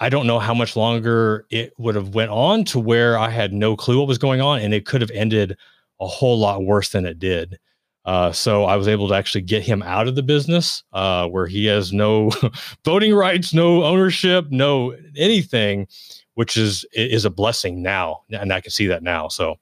I 0.00 0.08
don't 0.08 0.26
know 0.26 0.40
how 0.40 0.54
much 0.54 0.74
longer 0.74 1.46
it 1.50 1.72
would 1.78 1.94
have 1.94 2.14
went 2.14 2.30
on 2.30 2.64
to 2.64 2.80
where 2.80 3.16
I 3.16 3.28
had 3.28 3.52
no 3.52 3.76
clue 3.76 3.98
what 3.98 4.08
was 4.08 4.18
going 4.18 4.40
on, 4.40 4.58
and 4.60 4.74
it 4.74 4.84
could 4.84 5.00
have 5.00 5.12
ended 5.12 5.56
a 6.00 6.06
whole 6.08 6.38
lot 6.38 6.64
worse 6.64 6.88
than 6.88 7.06
it 7.06 7.20
did. 7.20 7.58
Uh, 8.04 8.32
so 8.32 8.64
I 8.64 8.76
was 8.76 8.88
able 8.88 9.08
to 9.08 9.14
actually 9.14 9.42
get 9.42 9.62
him 9.62 9.82
out 9.82 10.08
of 10.08 10.16
the 10.16 10.22
business 10.22 10.82
uh, 10.92 11.28
where 11.28 11.46
he 11.46 11.66
has 11.66 11.92
no 11.92 12.30
voting 12.84 13.14
rights, 13.14 13.54
no 13.54 13.84
ownership, 13.84 14.46
no 14.50 14.94
anything, 15.16 15.86
which 16.34 16.56
is 16.56 16.84
is 16.92 17.24
a 17.24 17.30
blessing 17.30 17.82
now, 17.82 18.22
and 18.30 18.52
I 18.52 18.60
can 18.60 18.70
see 18.70 18.86
that 18.88 19.02
now. 19.02 19.28
So. 19.28 19.56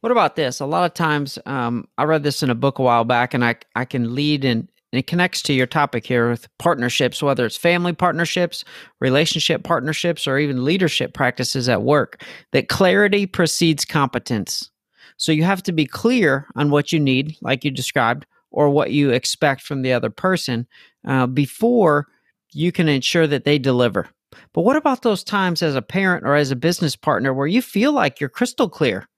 What 0.00 0.12
about 0.12 0.36
this? 0.36 0.60
A 0.60 0.66
lot 0.66 0.84
of 0.84 0.92
times, 0.92 1.38
um, 1.46 1.88
I 1.96 2.04
read 2.04 2.24
this 2.24 2.42
in 2.42 2.50
a 2.50 2.54
book 2.54 2.78
a 2.78 2.82
while 2.82 3.04
back, 3.04 3.32
and 3.32 3.42
I 3.42 3.56
I 3.74 3.86
can 3.86 4.14
lead 4.14 4.44
in 4.44 4.68
and 4.94 5.00
it 5.00 5.08
connects 5.08 5.42
to 5.42 5.52
your 5.52 5.66
topic 5.66 6.06
here 6.06 6.30
with 6.30 6.46
partnerships, 6.60 7.20
whether 7.20 7.44
it's 7.44 7.56
family 7.56 7.92
partnerships, 7.92 8.64
relationship 9.00 9.64
partnerships, 9.64 10.28
or 10.28 10.38
even 10.38 10.64
leadership 10.64 11.14
practices 11.14 11.68
at 11.68 11.82
work, 11.82 12.22
that 12.52 12.68
clarity 12.68 13.26
precedes 13.26 13.84
competence. 13.84 14.70
So 15.16 15.32
you 15.32 15.44
have 15.44 15.62
to 15.64 15.72
be 15.72 15.86
clear 15.86 16.46
on 16.56 16.70
what 16.70 16.92
you 16.92 17.00
need, 17.00 17.36
like 17.40 17.64
you 17.64 17.70
described, 17.70 18.26
or 18.50 18.70
what 18.70 18.92
you 18.92 19.10
expect 19.10 19.62
from 19.62 19.82
the 19.82 19.92
other 19.92 20.10
person 20.10 20.66
uh, 21.06 21.26
before 21.26 22.06
you 22.52 22.72
can 22.72 22.88
ensure 22.88 23.26
that 23.26 23.44
they 23.44 23.58
deliver. 23.58 24.08
But 24.52 24.62
what 24.62 24.76
about 24.76 25.02
those 25.02 25.24
times 25.24 25.62
as 25.62 25.74
a 25.74 25.82
parent 25.82 26.26
or 26.26 26.34
as 26.34 26.50
a 26.50 26.56
business 26.56 26.96
partner 26.96 27.32
where 27.32 27.46
you 27.46 27.62
feel 27.62 27.92
like 27.92 28.20
you're 28.20 28.28
crystal 28.28 28.68
clear, 28.68 29.08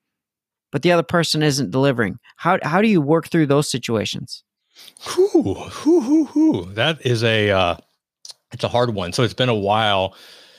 but 0.72 0.82
the 0.82 0.92
other 0.92 1.02
person 1.02 1.42
isn't 1.42 1.70
delivering? 1.70 2.18
How, 2.36 2.58
how 2.62 2.82
do 2.82 2.88
you 2.88 3.00
work 3.00 3.28
through 3.28 3.46
those 3.46 3.70
situations? 3.70 4.42
Whew, 5.14 5.42
whew, 5.42 6.00
whew, 6.02 6.24
whew. 6.26 6.68
That 6.74 7.04
is 7.04 7.24
a 7.24 7.50
uh, 7.50 7.76
it's 8.52 8.64
a 8.64 8.68
hard 8.68 8.94
one. 8.94 9.12
So 9.12 9.22
it's 9.22 9.34
been 9.34 9.48
a 9.48 9.54
while 9.54 10.14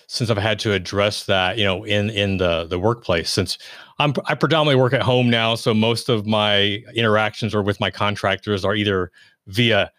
since 0.07 0.29
I've 0.29 0.37
had 0.37 0.57
to 0.59 0.71
address 0.73 1.25
that, 1.25 1.57
you 1.57 1.65
know, 1.65 1.83
in 1.83 2.09
in 2.09 2.37
the 2.37 2.65
the 2.65 2.79
workplace. 2.79 3.29
Since 3.29 3.57
I'm 3.99 4.13
I 4.25 4.35
predominantly 4.35 4.81
work 4.81 4.93
at 4.93 5.01
home 5.01 5.29
now, 5.29 5.55
so 5.55 5.73
most 5.73 6.09
of 6.09 6.25
my 6.25 6.83
interactions 6.95 7.53
or 7.53 7.61
with 7.61 7.79
my 7.79 7.91
contractors 7.91 8.65
are 8.65 8.75
either 8.75 9.11
via 9.47 9.91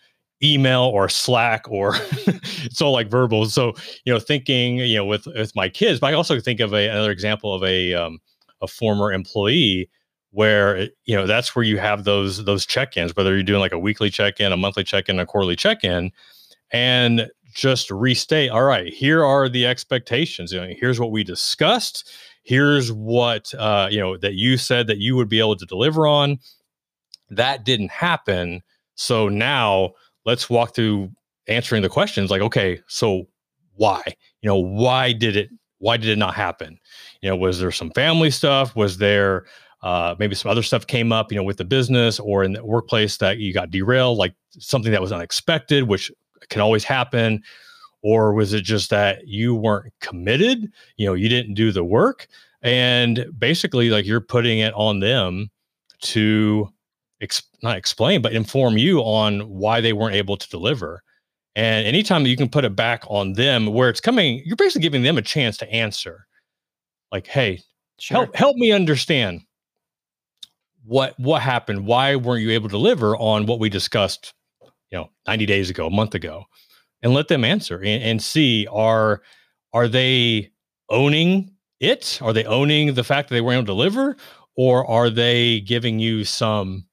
email 0.42 0.82
or 0.82 1.08
Slack 1.08 1.68
or 1.68 1.94
it's 2.26 2.80
all 2.80 2.92
like 2.92 3.10
verbal. 3.10 3.46
So 3.46 3.74
you 4.04 4.12
know, 4.12 4.18
thinking 4.18 4.78
you 4.78 4.96
know 4.96 5.04
with 5.04 5.26
with 5.26 5.54
my 5.54 5.68
kids, 5.68 6.00
but 6.00 6.08
I 6.08 6.14
also 6.14 6.40
think 6.40 6.60
of 6.60 6.72
a, 6.72 6.88
another 6.88 7.10
example 7.10 7.54
of 7.54 7.62
a 7.62 7.94
um, 7.94 8.18
a 8.62 8.66
former 8.66 9.12
employee 9.12 9.90
where 10.30 10.88
you 11.04 11.16
know 11.16 11.26
that's 11.26 11.54
where 11.54 11.64
you 11.64 11.78
have 11.78 12.04
those 12.04 12.44
those 12.44 12.66
check-ins 12.66 13.16
whether 13.16 13.34
you're 13.34 13.42
doing 13.42 13.60
like 13.60 13.72
a 13.72 13.78
weekly 13.78 14.10
check-in 14.10 14.52
a 14.52 14.56
monthly 14.58 14.84
check-in 14.84 15.18
a 15.18 15.24
quarterly 15.24 15.56
check-in 15.56 16.12
and 16.70 17.30
just 17.58 17.90
restate 17.90 18.50
all 18.50 18.62
right 18.62 18.94
here 18.94 19.24
are 19.24 19.48
the 19.48 19.66
expectations 19.66 20.52
you 20.52 20.60
know 20.60 20.72
here's 20.78 21.00
what 21.00 21.10
we 21.10 21.24
discussed 21.24 22.08
here's 22.48 22.90
what 22.90 23.52
uh, 23.58 23.88
you 23.90 24.00
know 24.00 24.16
that 24.16 24.34
you 24.34 24.56
said 24.56 24.86
that 24.86 24.96
you 24.96 25.14
would 25.14 25.28
be 25.28 25.38
able 25.38 25.54
to 25.54 25.66
deliver 25.66 26.06
on. 26.06 26.38
That 27.30 27.64
didn't 27.64 27.90
happen 27.90 28.62
so 28.94 29.28
now 29.28 29.92
let's 30.24 30.48
walk 30.48 30.74
through 30.74 31.10
answering 31.46 31.82
the 31.82 31.90
questions 31.90 32.30
like 32.30 32.40
okay 32.40 32.80
so 32.88 33.28
why? 33.74 34.02
You 34.40 34.48
know 34.48 34.56
why 34.56 35.12
did 35.12 35.36
it 35.36 35.50
why 35.78 35.98
did 35.98 36.08
it 36.08 36.16
not 36.16 36.34
happen? 36.34 36.78
You 37.20 37.28
know 37.28 37.36
was 37.36 37.60
there 37.60 37.70
some 37.70 37.90
family 37.90 38.30
stuff? 38.30 38.74
Was 38.74 38.96
there 38.96 39.44
uh, 39.82 40.14
maybe 40.18 40.34
some 40.34 40.50
other 40.50 40.62
stuff 40.62 40.86
came 40.86 41.12
up 41.12 41.30
you 41.30 41.36
know 41.36 41.44
with 41.44 41.58
the 41.58 41.64
business 41.64 42.18
or 42.18 42.44
in 42.44 42.54
the 42.54 42.64
workplace 42.64 43.18
that 43.18 43.38
you 43.38 43.52
got 43.52 43.70
derailed 43.70 44.16
like 44.16 44.34
something 44.58 44.90
that 44.90 45.00
was 45.00 45.12
unexpected 45.12 45.84
which 45.84 46.10
can 46.48 46.60
always 46.60 46.84
happen 46.84 47.42
or 48.02 48.32
was 48.32 48.52
it 48.52 48.62
just 48.62 48.90
that 48.90 49.26
you 49.26 49.54
weren't 49.54 49.92
committed? 50.00 50.70
You 50.96 51.06
know 51.06 51.14
you 51.14 51.28
didn't 51.28 51.54
do 51.54 51.72
the 51.72 51.84
work 51.84 52.28
and 52.62 53.26
basically 53.38 53.90
like 53.90 54.06
you're 54.06 54.20
putting 54.20 54.58
it 54.58 54.74
on 54.74 55.00
them 55.00 55.50
to 56.00 56.68
ex- 57.20 57.42
not 57.62 57.76
explain 57.76 58.22
but 58.22 58.32
inform 58.32 58.76
you 58.76 59.00
on 59.00 59.40
why 59.48 59.80
they 59.80 59.92
weren't 59.92 60.14
able 60.14 60.36
to 60.36 60.48
deliver. 60.48 61.02
And 61.56 61.86
anytime 61.86 62.22
that 62.22 62.28
you 62.28 62.36
can 62.36 62.48
put 62.48 62.64
it 62.64 62.76
back 62.76 63.02
on 63.08 63.32
them 63.32 63.66
where 63.66 63.88
it's 63.88 64.00
coming 64.00 64.42
you're 64.44 64.56
basically 64.56 64.82
giving 64.82 65.02
them 65.02 65.18
a 65.18 65.22
chance 65.22 65.56
to 65.58 65.70
answer. 65.72 66.26
Like 67.10 67.26
hey 67.26 67.62
sure. 67.98 68.18
help 68.18 68.36
help 68.36 68.56
me 68.56 68.72
understand 68.72 69.42
what 70.84 71.14
what 71.18 71.42
happened? 71.42 71.86
Why 71.86 72.16
weren't 72.16 72.42
you 72.42 72.50
able 72.50 72.68
to 72.68 72.72
deliver 72.72 73.16
on 73.16 73.46
what 73.46 73.60
we 73.60 73.68
discussed 73.68 74.32
you 74.90 74.98
know 74.98 75.10
90 75.26 75.46
days 75.46 75.70
ago 75.70 75.86
a 75.86 75.90
month 75.90 76.14
ago 76.14 76.44
and 77.02 77.14
let 77.14 77.28
them 77.28 77.44
answer 77.44 77.78
and, 77.78 78.02
and 78.02 78.22
see 78.22 78.66
are 78.70 79.22
are 79.72 79.88
they 79.88 80.50
owning 80.88 81.50
it? 81.80 82.18
Are 82.22 82.32
they 82.32 82.44
owning 82.44 82.94
the 82.94 83.04
fact 83.04 83.28
that 83.28 83.34
they 83.34 83.40
weren't 83.40 83.58
able 83.58 83.62
to 83.62 83.66
deliver 83.66 84.16
or 84.56 84.86
are 84.86 85.10
they 85.10 85.60
giving 85.60 85.98
you 85.98 86.24
some 86.24 86.84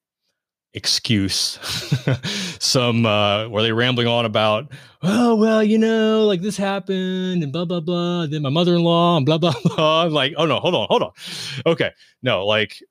excuse 0.74 1.58
some 2.60 3.06
uh 3.06 3.48
were 3.48 3.62
they 3.62 3.72
rambling 3.72 4.08
on 4.08 4.26
about 4.26 4.70
oh 5.04 5.34
well 5.34 5.64
you 5.64 5.78
know 5.78 6.26
like 6.26 6.42
this 6.42 6.58
happened 6.58 7.42
and 7.42 7.54
blah 7.54 7.64
blah 7.64 7.80
blah 7.80 8.26
then 8.26 8.42
my 8.42 8.50
mother-in-law 8.50 9.16
and 9.16 9.26
blah 9.26 9.38
blah 9.40 9.54
blah 9.64 10.04
I'm 10.04 10.12
like 10.12 10.34
oh 10.36 10.46
no 10.46 10.60
hold 10.60 10.76
on 10.76 10.88
hold 10.90 11.02
on. 11.02 11.12
Okay 11.66 11.92
no 12.22 12.46
like 12.46 12.84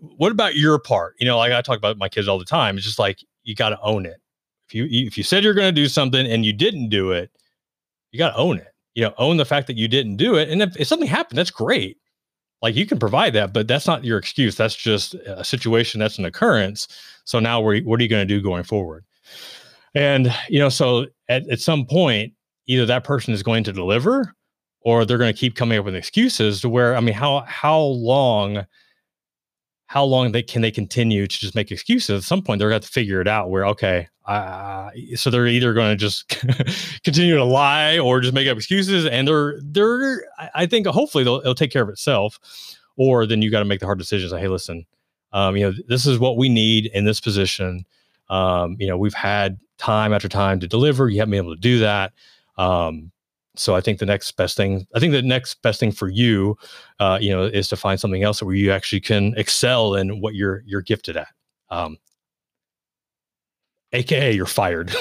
what 0.00 0.32
about 0.32 0.56
your 0.56 0.80
part? 0.80 1.14
You 1.20 1.26
know 1.26 1.38
like 1.38 1.52
i 1.52 1.62
talk 1.62 1.78
about 1.78 1.96
my 1.96 2.08
kids 2.08 2.26
all 2.26 2.40
the 2.40 2.44
time 2.44 2.76
it's 2.76 2.84
just 2.84 2.98
like 2.98 3.24
you 3.44 3.54
got 3.54 3.68
to 3.68 3.80
own 3.82 4.04
it 4.04 4.20
if 4.68 4.74
you 4.74 4.86
if 5.06 5.16
you 5.16 5.24
said 5.24 5.44
you're 5.44 5.54
going 5.54 5.74
to 5.74 5.80
do 5.80 5.88
something 5.88 6.26
and 6.26 6.44
you 6.44 6.52
didn't 6.52 6.90
do 6.90 7.12
it, 7.12 7.30
you 8.12 8.18
got 8.18 8.30
to 8.30 8.36
own 8.36 8.58
it. 8.58 8.74
You 8.94 9.04
know, 9.04 9.14
own 9.18 9.36
the 9.36 9.44
fact 9.44 9.66
that 9.68 9.76
you 9.76 9.88
didn't 9.88 10.16
do 10.16 10.36
it. 10.36 10.48
And 10.48 10.60
if, 10.60 10.76
if 10.76 10.88
something 10.88 11.08
happened, 11.08 11.38
that's 11.38 11.50
great. 11.50 11.98
Like 12.60 12.74
you 12.74 12.84
can 12.84 12.98
provide 12.98 13.32
that, 13.34 13.52
but 13.52 13.68
that's 13.68 13.86
not 13.86 14.04
your 14.04 14.18
excuse. 14.18 14.56
That's 14.56 14.74
just 14.74 15.14
a 15.14 15.44
situation. 15.44 16.00
That's 16.00 16.18
an 16.18 16.24
occurrence. 16.24 16.88
So 17.24 17.38
now, 17.38 17.60
what 17.60 17.70
are 18.00 18.02
you 18.02 18.08
going 18.08 18.26
to 18.26 18.34
do 18.34 18.42
going 18.42 18.64
forward? 18.64 19.04
And 19.94 20.34
you 20.48 20.58
know, 20.58 20.68
so 20.68 21.06
at, 21.28 21.48
at 21.48 21.60
some 21.60 21.86
point, 21.86 22.32
either 22.66 22.84
that 22.86 23.04
person 23.04 23.32
is 23.32 23.42
going 23.42 23.64
to 23.64 23.72
deliver, 23.72 24.34
or 24.80 25.04
they're 25.04 25.18
going 25.18 25.32
to 25.32 25.38
keep 25.38 25.54
coming 25.54 25.78
up 25.78 25.84
with 25.84 25.94
excuses. 25.94 26.60
To 26.62 26.68
where, 26.68 26.96
I 26.96 27.00
mean, 27.00 27.14
how 27.14 27.40
how 27.46 27.80
long? 27.80 28.66
How 29.88 30.04
long 30.04 30.32
they 30.32 30.42
can 30.42 30.62
they 30.62 30.70
continue 30.70 31.26
to 31.26 31.38
just 31.38 31.54
make 31.54 31.70
excuses? 31.70 32.22
At 32.22 32.26
some 32.26 32.42
point 32.42 32.58
they're 32.60 32.68
going 32.68 32.80
to 32.80 32.84
have 32.84 32.90
to 32.90 32.92
figure 32.92 33.20
it 33.20 33.28
out 33.28 33.50
where 33.50 33.66
okay 33.66 34.08
uh, 34.26 34.90
so 35.16 35.30
they're 35.30 35.46
either 35.46 35.72
going 35.72 35.90
to 35.90 35.96
just 35.96 36.28
continue 37.04 37.34
to 37.34 37.44
lie 37.44 37.98
or 37.98 38.20
just 38.20 38.34
make 38.34 38.46
up 38.46 38.56
excuses 38.56 39.06
and 39.06 39.26
they're 39.26 39.58
they're 39.62 40.22
i 40.54 40.66
think 40.66 40.86
hopefully 40.86 41.24
they'll, 41.24 41.38
it'll 41.38 41.54
take 41.54 41.72
care 41.72 41.82
of 41.82 41.88
itself 41.88 42.38
or 42.96 43.24
then 43.24 43.40
you 43.40 43.50
got 43.50 43.60
to 43.60 43.64
make 43.64 43.80
the 43.80 43.86
hard 43.86 43.98
decisions 43.98 44.30
like 44.30 44.42
hey 44.42 44.48
listen 44.48 44.84
um, 45.32 45.56
you 45.56 45.64
know 45.64 45.76
this 45.88 46.06
is 46.06 46.18
what 46.18 46.36
we 46.36 46.48
need 46.48 46.86
in 46.86 47.04
this 47.04 47.20
position. 47.20 47.84
Um, 48.30 48.76
you 48.78 48.86
know 48.86 48.96
we've 48.96 49.14
had 49.14 49.58
time 49.78 50.12
after 50.12 50.28
time 50.28 50.60
to 50.60 50.68
deliver. 50.68 51.08
You 51.08 51.18
haven't 51.20 51.32
been 51.32 51.44
able 51.44 51.54
to 51.54 51.60
do 51.60 51.78
that. 51.80 52.12
Um, 52.56 53.10
so 53.58 53.74
I 53.74 53.80
think 53.80 53.98
the 53.98 54.06
next 54.06 54.32
best 54.32 54.56
thing, 54.56 54.86
I 54.94 55.00
think 55.00 55.12
the 55.12 55.22
next 55.22 55.62
best 55.62 55.80
thing 55.80 55.92
for 55.92 56.08
you, 56.08 56.56
uh, 57.00 57.18
you 57.20 57.30
know, 57.30 57.44
is 57.44 57.68
to 57.68 57.76
find 57.76 57.98
something 57.98 58.22
else 58.22 58.42
where 58.42 58.54
you 58.54 58.70
actually 58.70 59.00
can 59.00 59.34
excel 59.36 59.94
in 59.94 60.20
what 60.20 60.34
you're 60.34 60.62
you're 60.66 60.82
gifted 60.82 61.16
at. 61.16 61.28
Um, 61.70 61.98
AKA, 63.92 64.32
you're 64.32 64.46
fired. 64.46 64.94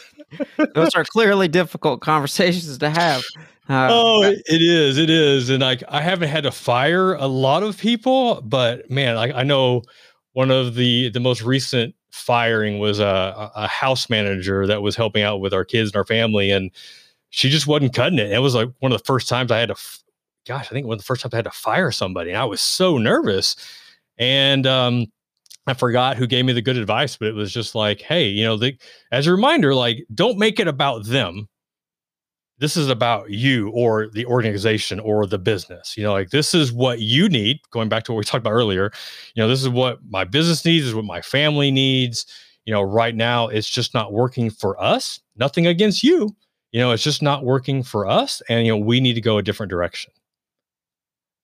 Those 0.74 0.94
are 0.94 1.04
clearly 1.04 1.48
difficult 1.48 2.00
conversations 2.00 2.78
to 2.78 2.90
have. 2.90 3.22
Uh, 3.68 3.88
oh, 3.90 4.22
but- 4.22 4.34
it 4.46 4.62
is, 4.62 4.98
it 4.98 5.10
is, 5.10 5.50
and 5.50 5.60
like 5.60 5.82
I 5.88 6.00
haven't 6.00 6.28
had 6.28 6.44
to 6.44 6.50
fire 6.50 7.14
a 7.14 7.26
lot 7.26 7.62
of 7.62 7.78
people, 7.78 8.40
but 8.42 8.90
man, 8.90 9.16
I, 9.16 9.40
I 9.40 9.42
know 9.42 9.82
one 10.32 10.50
of 10.50 10.74
the 10.74 11.10
the 11.10 11.20
most 11.20 11.42
recent 11.42 11.94
firing 12.10 12.78
was 12.78 12.98
a, 12.98 13.50
a 13.54 13.68
house 13.68 14.10
manager 14.10 14.66
that 14.66 14.82
was 14.82 14.96
helping 14.96 15.22
out 15.22 15.40
with 15.40 15.54
our 15.54 15.64
kids 15.64 15.90
and 15.90 15.96
our 15.96 16.04
family, 16.04 16.50
and 16.50 16.70
she 17.30 17.48
just 17.48 17.66
wasn't 17.66 17.94
cutting 17.94 18.18
it. 18.18 18.32
It 18.32 18.40
was 18.40 18.54
like 18.54 18.68
one 18.80 18.92
of 18.92 18.98
the 18.98 19.04
first 19.04 19.28
times 19.28 19.50
I 19.50 19.58
had 19.58 19.68
to, 19.68 19.76
gosh, 20.46 20.66
I 20.66 20.74
think 20.74 20.86
one 20.86 20.94
of 20.94 21.00
the 21.00 21.04
first 21.04 21.22
times 21.22 21.32
I 21.32 21.38
had 21.38 21.44
to 21.44 21.50
fire 21.50 21.90
somebody. 21.90 22.30
And 22.30 22.38
I 22.38 22.44
was 22.44 22.60
so 22.60 22.98
nervous. 22.98 23.56
And 24.18 24.66
um, 24.66 25.06
I 25.66 25.74
forgot 25.74 26.16
who 26.16 26.26
gave 26.26 26.44
me 26.44 26.52
the 26.52 26.60
good 26.60 26.76
advice, 26.76 27.16
but 27.16 27.28
it 27.28 27.34
was 27.34 27.52
just 27.52 27.74
like, 27.74 28.02
hey, 28.02 28.26
you 28.26 28.44
know, 28.44 28.56
the, 28.56 28.76
as 29.12 29.26
a 29.26 29.32
reminder, 29.32 29.74
like, 29.74 30.04
don't 30.12 30.38
make 30.38 30.58
it 30.58 30.68
about 30.68 31.06
them. 31.06 31.48
This 32.58 32.76
is 32.76 32.90
about 32.90 33.30
you 33.30 33.70
or 33.70 34.08
the 34.08 34.26
organization 34.26 35.00
or 35.00 35.24
the 35.24 35.38
business. 35.38 35.96
You 35.96 36.02
know, 36.02 36.12
like 36.12 36.28
this 36.28 36.52
is 36.52 36.70
what 36.70 36.98
you 36.98 37.26
need. 37.26 37.60
Going 37.70 37.88
back 37.88 38.04
to 38.04 38.12
what 38.12 38.18
we 38.18 38.24
talked 38.24 38.42
about 38.42 38.52
earlier, 38.52 38.92
you 39.34 39.42
know, 39.42 39.48
this 39.48 39.62
is 39.62 39.70
what 39.70 40.00
my 40.10 40.24
business 40.24 40.62
needs, 40.62 40.86
is 40.86 40.94
what 40.94 41.06
my 41.06 41.22
family 41.22 41.70
needs. 41.70 42.26
You 42.66 42.74
know, 42.74 42.82
right 42.82 43.14
now 43.14 43.48
it's 43.48 43.70
just 43.70 43.94
not 43.94 44.12
working 44.12 44.50
for 44.50 44.78
us. 44.82 45.20
Nothing 45.36 45.66
against 45.66 46.02
you 46.02 46.36
you 46.72 46.80
know, 46.80 46.92
it's 46.92 47.02
just 47.02 47.22
not 47.22 47.44
working 47.44 47.82
for 47.82 48.06
us. 48.06 48.42
And, 48.48 48.66
you 48.66 48.72
know, 48.72 48.78
we 48.78 49.00
need 49.00 49.14
to 49.14 49.20
go 49.20 49.38
a 49.38 49.42
different 49.42 49.70
direction. 49.70 50.12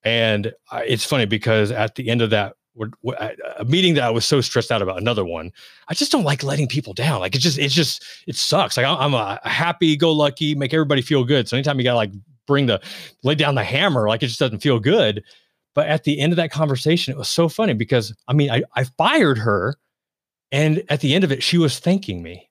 And 0.05 0.53
it's 0.73 1.05
funny 1.05 1.27
because 1.27 1.71
at 1.71 1.97
the 1.97 2.09
end 2.09 2.23
of 2.23 2.31
that, 2.31 2.55
a 3.59 3.65
meeting 3.65 3.95
that 3.95 4.05
I 4.05 4.11
was 4.11 4.25
so 4.25 4.41
stressed 4.41 4.71
out 4.71 4.83
about, 4.83 5.01
another 5.01 5.25
one, 5.25 5.51
I 5.89 5.95
just 5.95 6.13
don't 6.13 6.25
like 6.25 6.43
letting 6.43 6.69
people 6.69 6.93
down. 6.93 7.21
Like 7.21 7.35
it 7.35 7.39
just, 7.39 7.59
it's 7.59 7.75
just, 7.75 8.05
it 8.27 8.37
sucks. 8.37 8.77
Like 8.77 8.87
I'm 8.87 9.15
a 9.15 9.41
happy 9.45 9.97
go 9.97 10.13
lucky, 10.13 10.55
make 10.55 10.75
everybody 10.75 11.03
feel 11.03 11.25
good. 11.25 11.49
So 11.49 11.57
anytime 11.57 11.79
you 11.79 11.85
got 11.85 11.93
to 11.93 11.97
like 11.97 12.13
bring 12.47 12.67
the, 12.67 12.81
lay 13.25 13.35
down 13.35 13.55
the 13.55 13.65
hammer, 13.65 14.09
like 14.09 14.23
it 14.23 14.27
just 14.27 14.39
doesn't 14.39 14.61
feel 14.61 14.79
good. 14.79 15.25
But 15.75 15.89
at 15.89 16.05
the 16.05 16.21
end 16.21 16.33
of 16.33 16.37
that 16.37 16.53
conversation, 16.53 17.13
it 17.13 17.19
was 17.19 17.29
so 17.29 17.49
funny 17.49 17.73
because 17.73 18.15
I 18.29 18.33
mean, 18.33 18.51
I, 18.51 18.63
I 18.75 18.85
fired 18.85 19.39
her. 19.39 19.77
And 20.53 20.85
at 20.89 21.01
the 21.01 21.15
end 21.15 21.25
of 21.25 21.33
it, 21.33 21.43
she 21.43 21.59
was 21.59 21.81
thanking 21.81 22.23
me. 22.23 22.49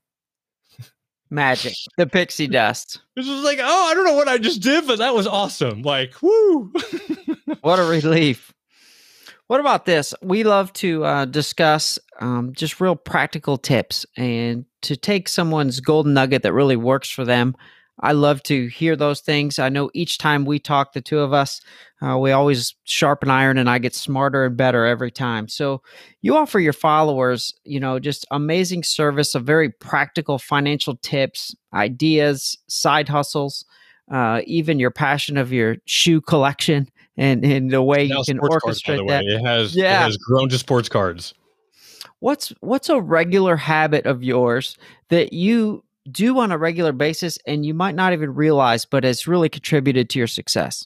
Magic, 1.29 1.73
the 1.97 2.07
pixie 2.07 2.47
dust. 2.47 3.01
This 3.15 3.27
was 3.27 3.43
like, 3.43 3.59
oh, 3.61 3.87
I 3.89 3.93
don't 3.93 4.05
know 4.05 4.15
what 4.15 4.27
I 4.27 4.37
just 4.37 4.61
did, 4.61 4.87
but 4.87 4.99
that 4.99 5.15
was 5.15 5.27
awesome. 5.27 5.81
Like, 5.81 6.21
woo! 6.21 6.71
what 7.61 7.79
a 7.79 7.83
relief. 7.83 8.53
What 9.47 9.59
about 9.59 9.85
this? 9.85 10.13
We 10.23 10.43
love 10.43 10.73
to 10.73 11.05
uh, 11.05 11.25
discuss 11.25 11.99
um, 12.19 12.53
just 12.53 12.81
real 12.81 12.95
practical 12.95 13.57
tips 13.57 14.05
and 14.17 14.65
to 14.81 14.95
take 14.95 15.29
someone's 15.29 15.79
golden 15.79 16.13
nugget 16.15 16.41
that 16.43 16.53
really 16.53 16.75
works 16.75 17.09
for 17.09 17.25
them 17.25 17.55
I 17.99 18.11
love 18.11 18.43
to 18.43 18.67
hear 18.67 18.95
those 18.95 19.21
things. 19.21 19.57
I 19.57 19.69
know 19.69 19.89
each 19.93 20.17
time 20.17 20.45
we 20.45 20.59
talk, 20.59 20.93
the 20.93 21.01
two 21.01 21.19
of 21.19 21.31
us, 21.31 21.61
uh, 22.01 22.17
we 22.17 22.31
always 22.31 22.75
sharpen 22.83 23.29
iron 23.29 23.57
and 23.57 23.69
I 23.69 23.79
get 23.79 23.95
smarter 23.95 24.45
and 24.45 24.57
better 24.57 24.85
every 24.85 25.11
time. 25.11 25.47
So 25.47 25.81
you 26.21 26.35
offer 26.35 26.59
your 26.59 26.73
followers, 26.73 27.53
you 27.63 27.79
know, 27.79 27.99
just 27.99 28.25
amazing 28.31 28.83
service 28.83 29.33
of 29.33 29.45
very 29.45 29.69
practical 29.69 30.37
financial 30.37 30.97
tips, 30.97 31.55
ideas, 31.73 32.57
side 32.67 33.07
hustles, 33.07 33.63
uh, 34.11 34.41
even 34.45 34.77
your 34.77 34.91
passion 34.91 35.37
of 35.37 35.53
your 35.53 35.77
shoe 35.85 36.19
collection 36.19 36.89
and, 37.17 37.45
and 37.45 37.71
the 37.71 37.81
way 37.81 38.07
now 38.07 38.17
you 38.17 38.23
can 38.25 38.39
orchestrate 38.39 38.97
cards, 38.97 39.07
that. 39.07 39.23
It 39.23 39.41
has, 39.45 39.73
yeah. 39.73 40.01
it 40.01 40.03
has 40.03 40.17
grown 40.17 40.49
to 40.49 40.57
sports 40.57 40.89
cards. 40.89 41.33
What's 42.19 42.49
what's 42.61 42.89
a 42.89 42.99
regular 42.99 43.55
habit 43.55 44.05
of 44.05 44.23
yours 44.23 44.77
that 45.09 45.33
you 45.33 45.83
do 46.11 46.39
on 46.39 46.51
a 46.51 46.57
regular 46.57 46.91
basis 46.91 47.37
and 47.45 47.65
you 47.65 47.73
might 47.73 47.95
not 47.95 48.13
even 48.13 48.33
realize, 48.33 48.85
but 48.85 49.05
it's 49.05 49.27
really 49.27 49.49
contributed 49.49 50.09
to 50.11 50.19
your 50.19 50.27
success? 50.27 50.85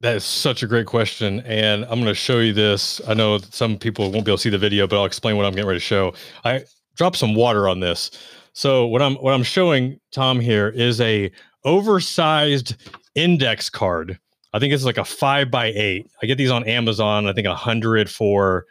That 0.00 0.16
is 0.16 0.24
such 0.24 0.62
a 0.62 0.66
great 0.66 0.86
question. 0.86 1.40
And 1.40 1.84
I'm 1.84 2.00
going 2.00 2.06
to 2.06 2.14
show 2.14 2.40
you 2.40 2.52
this. 2.52 3.00
I 3.06 3.14
know 3.14 3.38
some 3.38 3.78
people 3.78 4.10
won't 4.10 4.24
be 4.24 4.32
able 4.32 4.38
to 4.38 4.42
see 4.42 4.50
the 4.50 4.58
video, 4.58 4.86
but 4.86 4.98
I'll 4.98 5.04
explain 5.04 5.36
what 5.36 5.46
I'm 5.46 5.52
getting 5.52 5.68
ready 5.68 5.78
to 5.78 5.84
show. 5.84 6.14
I 6.44 6.64
dropped 6.96 7.16
some 7.16 7.34
water 7.34 7.68
on 7.68 7.80
this. 7.80 8.10
So 8.52 8.86
what 8.86 9.00
I'm 9.00 9.14
what 9.16 9.32
I'm 9.32 9.42
showing 9.42 9.98
Tom 10.12 10.40
here 10.40 10.68
is 10.68 11.00
a 11.00 11.30
oversized 11.64 12.76
index 13.14 13.70
card. 13.70 14.18
I 14.52 14.58
think 14.58 14.74
it's 14.74 14.84
like 14.84 14.98
a 14.98 15.04
five 15.04 15.50
by 15.50 15.66
eight. 15.66 16.10
I 16.22 16.26
get 16.26 16.36
these 16.36 16.50
on 16.50 16.64
Amazon. 16.64 17.26
I 17.26 17.32
think 17.32 17.46
a 17.46 17.54
hundred 17.54 18.10
for 18.10 18.66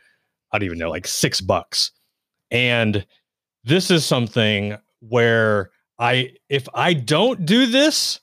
I 0.51 0.59
don't 0.59 0.65
even 0.65 0.77
know, 0.77 0.89
like 0.89 1.07
six 1.07 1.41
bucks. 1.41 1.91
And 2.51 3.05
this 3.63 3.89
is 3.89 4.05
something 4.05 4.77
where 5.01 5.71
I 5.99 6.33
if 6.49 6.67
I 6.73 6.93
don't 6.93 7.45
do 7.45 7.65
this, 7.65 8.19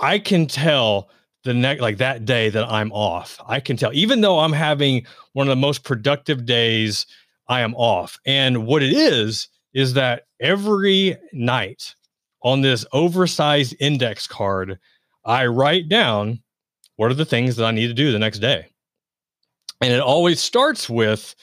I 0.00 0.18
can 0.18 0.46
tell 0.46 1.08
the 1.44 1.54
next 1.54 1.80
like 1.80 1.98
that 1.98 2.24
day 2.24 2.50
that 2.50 2.70
I'm 2.70 2.92
off. 2.92 3.40
I 3.46 3.60
can 3.60 3.76
tell 3.76 3.92
even 3.94 4.20
though 4.20 4.40
I'm 4.40 4.52
having 4.52 5.06
one 5.32 5.46
of 5.46 5.50
the 5.50 5.60
most 5.60 5.84
productive 5.84 6.44
days, 6.44 7.06
I 7.48 7.60
am 7.60 7.74
off. 7.74 8.18
And 8.26 8.66
what 8.66 8.82
it 8.82 8.92
is 8.92 9.48
is 9.72 9.94
that 9.94 10.24
every 10.40 11.16
night 11.32 11.94
on 12.42 12.62
this 12.62 12.84
oversized 12.92 13.76
index 13.78 14.26
card, 14.26 14.78
I 15.24 15.46
write 15.46 15.88
down 15.88 16.42
what 16.96 17.10
are 17.10 17.14
the 17.14 17.24
things 17.24 17.56
that 17.56 17.64
I 17.64 17.70
need 17.70 17.88
to 17.88 17.94
do 17.94 18.12
the 18.12 18.18
next 18.18 18.38
day. 18.38 18.66
And 19.80 19.92
it 19.92 20.00
always 20.00 20.40
starts 20.40 20.88
with 20.88 21.34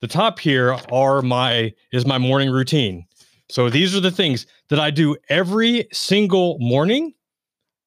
the 0.00 0.06
top 0.06 0.38
here 0.38 0.76
are 0.92 1.22
my 1.22 1.72
is 1.92 2.06
my 2.06 2.18
morning 2.18 2.50
routine. 2.50 3.07
So 3.50 3.70
these 3.70 3.96
are 3.96 4.00
the 4.00 4.10
things 4.10 4.46
that 4.68 4.78
I 4.78 4.90
do 4.90 5.16
every 5.28 5.88
single 5.92 6.58
morning, 6.58 7.14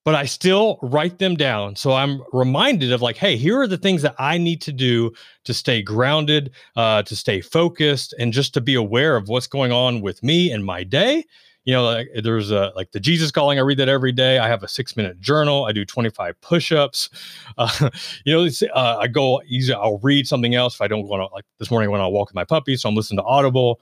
but 0.03 0.15
I 0.15 0.25
still 0.25 0.79
write 0.81 1.19
them 1.19 1.35
down. 1.35 1.75
So 1.75 1.93
I'm 1.93 2.23
reminded 2.33 2.91
of 2.91 3.01
like, 3.01 3.17
hey, 3.17 3.37
here 3.37 3.59
are 3.61 3.67
the 3.67 3.77
things 3.77 4.01
that 4.01 4.15
I 4.17 4.37
need 4.39 4.61
to 4.61 4.71
do 4.71 5.11
to 5.43 5.53
stay 5.53 5.83
grounded, 5.83 6.51
uh, 6.75 7.03
to 7.03 7.15
stay 7.15 7.41
focused, 7.41 8.15
and 8.17 8.33
just 8.33 8.53
to 8.55 8.61
be 8.61 8.73
aware 8.73 9.15
of 9.15 9.29
what's 9.29 9.47
going 9.47 9.71
on 9.71 10.01
with 10.01 10.23
me 10.23 10.51
and 10.51 10.65
my 10.65 10.83
day. 10.83 11.25
You 11.63 11.73
know, 11.73 11.83
like 11.83 12.09
there's 12.23 12.49
a 12.49 12.73
like 12.75 12.91
the 12.91 12.99
Jesus 12.99 13.29
calling. 13.29 13.59
I 13.59 13.61
read 13.61 13.77
that 13.77 13.87
every 13.87 14.11
day. 14.11 14.39
I 14.39 14.47
have 14.47 14.63
a 14.63 14.67
six 14.67 14.97
minute 14.97 15.19
journal. 15.19 15.65
I 15.65 15.71
do 15.71 15.85
25 15.85 16.41
push 16.41 16.71
ups. 16.71 17.09
Uh, 17.57 17.89
you 18.23 18.33
know, 18.33 18.49
uh, 18.73 18.97
I 19.01 19.07
go 19.07 19.41
easy. 19.45 19.73
I'll 19.73 19.99
read 19.99 20.25
something 20.25 20.55
else 20.55 20.73
if 20.75 20.81
I 20.81 20.87
don't 20.87 21.05
want 21.05 21.21
to. 21.21 21.35
Like 21.35 21.43
this 21.59 21.69
morning 21.69 21.91
when 21.91 22.01
I 22.01 22.07
walk 22.07 22.29
with 22.29 22.35
my 22.35 22.45
puppy, 22.45 22.77
so 22.77 22.87
I'm 22.89 22.95
listening 22.95 23.17
to 23.17 23.23
Audible. 23.23 23.81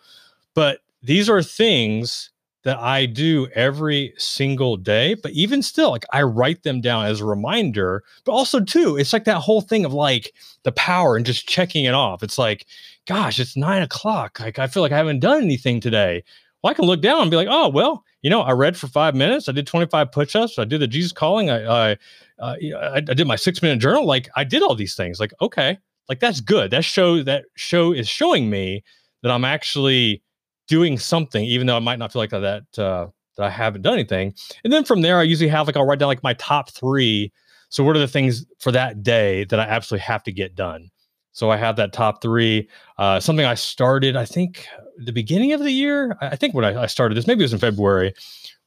But 0.56 0.80
these 1.02 1.30
are 1.30 1.42
things 1.42 2.32
that 2.64 2.78
I 2.78 3.06
do 3.06 3.48
every 3.56 4.14
single 4.18 4.76
day. 4.78 5.14
But 5.14 5.32
even 5.32 5.62
still, 5.64 5.92
like 5.92 6.06
I 6.12 6.24
write 6.24 6.64
them 6.64 6.82
down 6.82 7.06
as 7.06 7.22
a 7.22 7.26
reminder. 7.26 8.04
But 8.26 8.34
also, 8.34 8.60
too, 8.60 8.98
it's 8.98 9.14
like 9.14 9.24
that 9.26 9.40
whole 9.40 9.62
thing 9.62 9.86
of 9.86 9.94
like 9.94 10.34
the 10.64 10.72
power 10.74 11.16
and 11.16 11.26
just 11.26 11.48
checking 11.48 11.86
it 11.86 11.94
off. 11.94 12.22
It's 12.22 12.38
like, 12.38 12.66
gosh, 13.08 13.40
it's 13.40 13.56
nine 13.56 13.82
o'clock. 13.82 14.40
Like 14.40 14.60
I 14.60 14.68
feel 14.68 14.84
like 14.84 14.92
I 14.92 14.98
haven't 14.98 15.20
done 15.20 15.42
anything 15.42 15.80
today. 15.80 16.24
Well, 16.62 16.72
I 16.72 16.74
can 16.74 16.86
look 16.86 17.02
down 17.02 17.22
and 17.22 17.32
be 17.32 17.38
like, 17.38 17.48
oh, 17.50 17.70
well, 17.70 18.04
you 18.22 18.30
know, 18.30 18.42
I 18.42 18.52
read 18.52 18.76
for 18.76 18.88
five 18.88 19.16
minutes. 19.16 19.48
I 19.48 19.54
did 19.54 19.66
25 19.66 20.12
push 20.12 20.36
ups. 20.36 20.60
I 20.60 20.66
did 20.66 20.82
the 20.82 20.88
Jesus 20.88 21.14
calling. 21.14 21.50
I, 21.50 21.64
I, 21.64 21.92
uh, 22.40 22.56
I, 22.62 22.98
I 22.98 23.00
did 23.00 23.28
my 23.28 23.38
six 23.38 23.62
minute 23.62 23.80
journal. 23.80 24.06
Like 24.06 24.28
I 24.36 24.44
did 24.44 24.62
all 24.62 24.76
these 24.76 24.96
things. 24.96 25.20
Like, 25.22 25.34
okay, 25.42 25.78
like 26.10 26.20
that's 26.20 26.42
good. 26.42 26.72
That 26.72 26.84
show, 26.84 27.24
that 27.24 27.46
show 27.56 27.94
is 27.94 28.10
showing 28.10 28.50
me 28.50 28.84
that 29.24 29.32
I'm 29.32 29.46
actually 29.46 30.22
doing 30.70 30.98
something, 30.98 31.44
even 31.44 31.68
though 31.68 31.76
I 31.76 31.80
might 31.80 32.00
not 32.00 32.14
feel 32.14 32.22
like 32.22 32.30
that 32.30 32.64
uh, 32.78 33.08
that 33.36 33.46
I 33.46 33.50
haven't 33.50 33.82
done 33.82 33.96
anything. 33.96 34.34
And 34.64 34.72
then 34.72 34.86
from 34.86 35.02
there, 35.02 35.18
I 35.18 35.24
usually 35.24 35.50
have 35.50 35.68
like 35.68 35.76
I'll 35.76 35.86
write 35.86 36.00
down 36.00 36.08
like 36.08 36.24
my 36.24 36.36
top 36.36 36.70
three. 36.72 37.34
So 37.68 37.84
what 37.84 37.96
are 37.96 38.00
the 38.00 38.08
things 38.08 38.46
for 38.60 38.72
that 38.72 39.04
day 39.04 39.44
that 39.46 39.60
I 39.60 39.64
absolutely 39.64 40.04
have 40.04 40.24
to 40.24 40.32
get 40.32 40.56
done? 40.56 40.90
So 41.34 41.52
I 41.52 41.58
have 41.58 41.76
that 41.76 41.94
top 41.94 42.22
three. 42.22 42.70
Uh, 42.98 43.20
something 43.20 43.46
I 43.46 43.54
started, 43.54 44.16
I 44.16 44.26
think, 44.26 44.66
the 44.98 45.12
beginning 45.12 45.54
of 45.54 45.62
the 45.62 45.72
year. 45.72 46.18
I 46.22 46.36
think 46.36 46.54
when 46.54 46.66
I, 46.66 46.84
I 46.84 46.86
started 46.88 47.16
this, 47.16 47.28
maybe 47.28 47.42
it 47.42 47.46
was 47.46 47.54
in 47.54 47.60
February, 47.60 48.14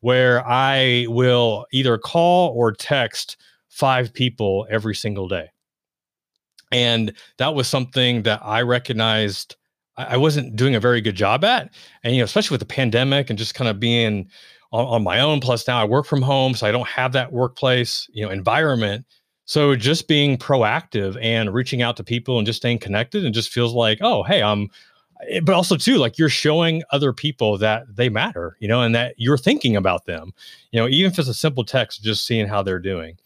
where 0.01 0.47
I 0.47 1.07
will 1.09 1.67
either 1.73 1.99
call 1.99 2.51
or 2.51 2.73
text 2.73 3.37
five 3.69 4.13
people 4.13 4.67
every 4.71 4.95
single 4.95 5.29
day. 5.29 5.51
And 6.71 7.13
that 7.37 7.55
was 7.55 7.69
something 7.69 8.23
that 8.23 8.41
I 8.43 8.63
recognized 8.63 9.57
I 9.97 10.17
wasn't 10.17 10.57
doing 10.57 10.75
a 10.75 10.81
very 10.81 11.01
good 11.01 11.15
job 11.15 11.45
at. 11.45 11.71
And, 12.03 12.15
you 12.15 12.21
know, 12.21 12.25
especially 12.25 12.55
with 12.55 12.61
the 12.61 12.75
pandemic 12.75 13.29
and 13.29 13.39
just 13.39 13.55
kind 13.55 13.69
of 13.69 13.79
being 13.79 14.29
on, 14.73 14.87
on, 14.87 15.03
my 15.03 15.21
own. 15.21 15.41
Plus 15.41 15.67
now 15.69 15.79
I 15.79 15.85
work 15.85 16.07
from 16.07 16.23
home, 16.23 16.55
so 16.55 16.67
I 16.67 16.73
don't 16.73 16.89
have 16.89 17.13
that 17.13 17.33
workplace, 17.33 18.09
you 18.13 18.25
know, 18.25 18.31
environment. 18.31 19.05
So 19.45 19.77
just 19.77 20.09
being 20.09 20.39
proactive 20.39 21.19
and 21.21 21.53
reaching 21.53 21.83
out 21.83 21.97
to 21.99 22.05
people 22.05 22.39
and 22.39 22.47
just 22.47 22.59
staying 22.59 22.79
connected 22.79 23.25
and 23.25 23.35
just 23.35 23.51
feels 23.51 23.75
like, 23.75 23.99
oh, 24.01 24.23
hey, 24.23 24.43
I'm 24.43 24.69
eh, 25.29 25.41
but 25.41 25.55
also 25.55 25.77
too, 25.77 25.99
like 25.99 26.17
you're 26.17 26.29
showing 26.29 26.83
other 26.91 27.13
people 27.13 27.59
that 27.59 27.85
they 27.95 28.09
matter, 28.09 28.57
you 28.61 28.69
know, 28.69 28.81
and 28.81 28.95
that 28.95 29.15
you're 29.19 29.39
thinking 29.39 29.77
about 29.77 30.07
them, 30.07 30.33
you 30.71 30.81
know, 30.81 30.89
even 30.89 31.11
if 31.11 31.19
it's 31.19 31.29
a 31.29 31.35
simple 31.35 31.65
text, 31.65 32.03
just 32.03 32.27
seeing 32.27 32.47
how 32.47 32.63
they're 32.63 32.79
doing. 32.79 33.19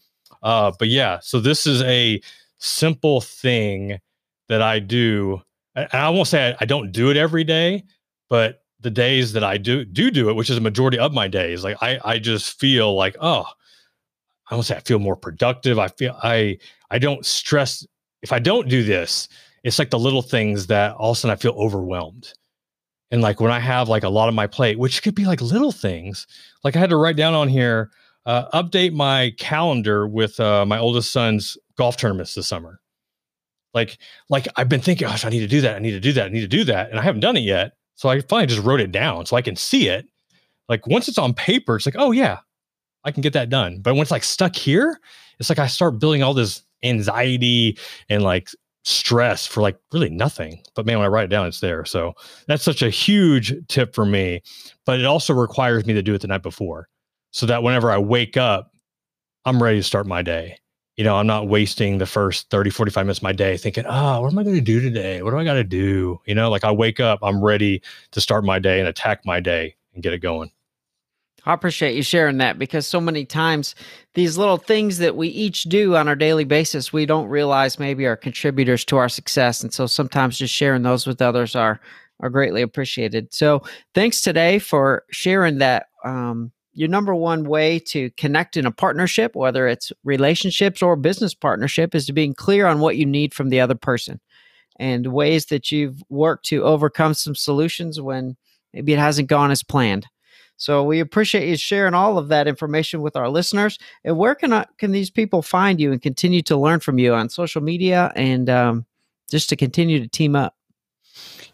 Uh, 0.43 0.71
but 0.77 0.89
yeah, 0.89 1.19
so 1.21 1.39
this 1.39 1.65
is 1.65 1.81
a 1.83 2.19
simple 2.57 3.21
thing 3.21 3.99
that 4.49 4.61
I 4.61 4.79
do 4.79 5.41
and 5.77 6.01
I 6.01 6.09
won't 6.09 6.27
say 6.27 6.49
I, 6.49 6.57
I 6.61 6.65
don't 6.65 6.91
do 6.91 7.09
it 7.09 7.17
every 7.17 7.43
day, 7.43 7.83
but 8.29 8.63
the 8.79 8.91
days 8.91 9.33
that 9.33 9.43
I 9.43 9.57
do 9.57 9.85
do 9.85 10.11
do 10.11 10.29
it, 10.29 10.35
which 10.35 10.49
is 10.49 10.57
a 10.57 10.61
majority 10.61 10.99
of 10.99 11.13
my 11.13 11.27
days, 11.27 11.63
like 11.63 11.77
I 11.81 11.99
I 12.03 12.19
just 12.19 12.59
feel 12.59 12.95
like 12.95 13.15
oh, 13.21 13.45
I 14.49 14.55
won't 14.55 14.65
say 14.65 14.75
I 14.75 14.81
feel 14.81 14.99
more 14.99 15.15
productive. 15.15 15.79
I 15.79 15.87
feel 15.89 16.17
I 16.21 16.57
I 16.91 16.99
don't 16.99 17.25
stress 17.25 17.85
if 18.21 18.31
I 18.31 18.39
don't 18.39 18.69
do 18.69 18.83
this. 18.83 19.29
It's 19.63 19.79
like 19.79 19.89
the 19.89 19.99
little 19.99 20.21
things 20.21 20.67
that 20.67 20.95
all 20.95 21.11
of 21.11 21.17
a 21.17 21.19
sudden 21.19 21.33
I 21.33 21.35
feel 21.41 21.53
overwhelmed. 21.57 22.33
And 23.11 23.21
like 23.21 23.39
when 23.39 23.51
I 23.51 23.59
have 23.59 23.89
like 23.89 24.03
a 24.03 24.09
lot 24.09 24.27
on 24.27 24.35
my 24.35 24.47
plate, 24.47 24.77
which 24.77 25.01
could 25.01 25.15
be 25.15 25.25
like 25.25 25.41
little 25.41 25.71
things, 25.71 26.27
like 26.63 26.75
I 26.75 26.79
had 26.79 26.89
to 26.89 26.97
write 26.97 27.15
down 27.15 27.33
on 27.33 27.47
here, 27.47 27.91
uh, 28.25 28.49
update 28.61 28.93
my 28.93 29.33
calendar 29.37 30.07
with 30.07 30.39
uh, 30.39 30.65
my 30.65 30.77
oldest 30.77 31.11
son's 31.11 31.57
golf 31.77 31.97
tournaments 31.97 32.35
this 32.35 32.47
summer. 32.47 32.81
Like, 33.77 33.99
like 34.29 34.47
I've 34.55 34.67
been 34.67 34.81
thinking, 34.81 35.07
gosh, 35.07 35.23
I 35.23 35.29
need 35.29 35.41
to 35.41 35.47
do 35.47 35.61
that. 35.61 35.75
I 35.75 35.79
need 35.79 35.91
to 35.91 35.99
do 35.99 36.11
that. 36.13 36.25
I 36.25 36.29
need 36.29 36.41
to 36.41 36.47
do 36.47 36.63
that. 36.63 36.89
And 36.89 36.99
I 36.99 37.03
haven't 37.03 37.21
done 37.21 37.37
it 37.37 37.41
yet. 37.41 37.73
So 37.93 38.09
I 38.09 38.21
finally 38.21 38.47
just 38.47 38.65
wrote 38.65 38.81
it 38.81 38.91
down 38.91 39.27
so 39.27 39.35
I 39.35 39.43
can 39.43 39.55
see 39.55 39.87
it. 39.87 40.07
Like 40.67 40.87
once 40.87 41.07
it's 41.07 41.19
on 41.19 41.35
paper, 41.35 41.75
it's 41.75 41.85
like, 41.85 41.95
oh 41.99 42.11
yeah, 42.11 42.39
I 43.03 43.11
can 43.11 43.21
get 43.21 43.33
that 43.33 43.49
done. 43.49 43.79
But 43.79 43.93
when 43.93 44.01
it's 44.01 44.09
like 44.09 44.23
stuck 44.23 44.55
here, 44.55 44.99
it's 45.39 45.49
like 45.49 45.59
I 45.59 45.67
start 45.67 45.99
building 45.99 46.23
all 46.23 46.33
this 46.33 46.63
anxiety 46.83 47.77
and 48.09 48.23
like 48.23 48.49
stress 48.83 49.45
for 49.45 49.61
like 49.61 49.77
really 49.93 50.09
nothing. 50.09 50.59
But 50.75 50.87
man, 50.87 50.97
when 50.97 51.05
I 51.05 51.09
write 51.09 51.25
it 51.25 51.29
down, 51.29 51.45
it's 51.45 51.59
there. 51.59 51.85
So 51.85 52.13
that's 52.47 52.63
such 52.63 52.81
a 52.81 52.89
huge 52.89 53.53
tip 53.67 53.93
for 53.93 54.05
me. 54.05 54.41
But 54.85 54.99
it 54.99 55.05
also 55.05 55.35
requires 55.35 55.85
me 55.85 55.93
to 55.93 56.01
do 56.01 56.15
it 56.15 56.21
the 56.21 56.27
night 56.27 56.43
before 56.43 56.89
so 57.31 57.45
that 57.45 57.61
whenever 57.61 57.91
I 57.91 57.99
wake 57.99 58.37
up, 58.37 58.71
I'm 59.45 59.61
ready 59.61 59.77
to 59.77 59.83
start 59.83 60.07
my 60.07 60.23
day 60.23 60.57
you 60.97 61.03
know, 61.03 61.15
I'm 61.15 61.27
not 61.27 61.47
wasting 61.47 61.99
the 61.99 62.07
first 62.07 62.49
30, 62.49 62.71
45 62.71 63.05
minutes 63.05 63.19
of 63.19 63.23
my 63.23 63.31
day 63.31 63.55
thinking, 63.55 63.85
oh, 63.87 64.21
what 64.21 64.31
am 64.31 64.39
I 64.39 64.43
going 64.43 64.55
to 64.55 64.61
do 64.61 64.81
today? 64.81 65.21
What 65.21 65.29
do 65.29 65.37
I 65.37 65.43
got 65.43 65.53
to 65.53 65.63
do? 65.63 66.19
You 66.25 66.33
know, 66.33 66.49
like 66.49 66.63
I 66.63 66.71
wake 66.71 66.99
up, 66.99 67.19
I'm 67.21 67.43
ready 67.43 67.83
to 68.11 68.19
start 68.19 68.43
my 68.43 68.57
day 68.57 68.79
and 68.79 68.89
attack 68.89 69.23
my 69.23 69.39
day 69.39 69.75
and 69.93 70.01
get 70.01 70.13
it 70.13 70.19
going. 70.19 70.51
I 71.45 71.53
appreciate 71.53 71.95
you 71.95 72.01
sharing 72.01 72.39
that 72.39 72.59
because 72.59 72.87
so 72.87 72.99
many 72.99 73.23
times 73.23 73.75
these 74.15 74.37
little 74.37 74.57
things 74.57 74.97
that 74.97 75.15
we 75.15 75.29
each 75.29 75.63
do 75.63 75.95
on 75.95 76.07
our 76.09 76.15
daily 76.15 76.43
basis, 76.43 76.91
we 76.91 77.05
don't 77.05 77.29
realize 77.29 77.79
maybe 77.79 78.05
are 78.05 78.17
contributors 78.17 78.83
to 78.85 78.97
our 78.97 79.07
success. 79.07 79.61
And 79.61 79.73
so 79.73 79.85
sometimes 79.85 80.39
just 80.39 80.53
sharing 80.53 80.81
those 80.81 81.07
with 81.07 81.21
others 81.21 81.55
are 81.55 81.79
are 82.19 82.31
greatly 82.31 82.63
appreciated. 82.63 83.31
So 83.31 83.61
thanks 83.93 84.21
today 84.21 84.57
for 84.57 85.03
sharing 85.11 85.59
that 85.59 85.85
um, 86.03 86.51
your 86.77 86.89
number 86.89 87.15
one 87.15 87.45
way 87.45 87.79
to 87.79 88.11
connect 88.11 88.55
in 88.55 88.67
a 88.67 88.71
partnership, 88.71 89.35
whether 89.35 89.67
it's 89.67 89.91
relationships 90.03 90.83
or 90.83 90.95
business 90.95 91.33
partnership, 91.33 91.95
is 91.95 92.05
to 92.05 92.13
being 92.13 92.35
clear 92.35 92.67
on 92.67 92.79
what 92.79 92.97
you 92.97 93.05
need 93.05 93.33
from 93.33 93.49
the 93.49 93.59
other 93.59 93.73
person 93.73 94.19
and 94.77 95.07
ways 95.07 95.47
that 95.47 95.71
you've 95.71 96.03
worked 96.09 96.45
to 96.45 96.63
overcome 96.63 97.15
some 97.15 97.33
solutions 97.33 97.99
when 97.99 98.37
maybe 98.75 98.93
it 98.93 98.99
hasn't 98.99 99.27
gone 99.27 99.49
as 99.49 99.63
planned. 99.63 100.05
So 100.57 100.83
we 100.83 100.99
appreciate 100.99 101.49
you 101.49 101.57
sharing 101.57 101.95
all 101.95 102.19
of 102.19 102.27
that 102.27 102.47
information 102.47 103.01
with 103.01 103.15
our 103.15 103.27
listeners. 103.27 103.79
And 104.03 104.15
where 104.15 104.35
can 104.35 104.53
I, 104.53 104.67
can 104.77 104.91
these 104.91 105.09
people 105.09 105.41
find 105.41 105.79
you 105.79 105.91
and 105.91 105.99
continue 105.99 106.43
to 106.43 106.57
learn 106.57 106.79
from 106.79 106.99
you 106.99 107.15
on 107.15 107.29
social 107.29 107.61
media 107.61 108.11
and 108.15 108.51
um, 108.51 108.85
just 109.31 109.49
to 109.49 109.55
continue 109.55 109.99
to 109.99 110.07
team 110.07 110.35
up? 110.35 110.56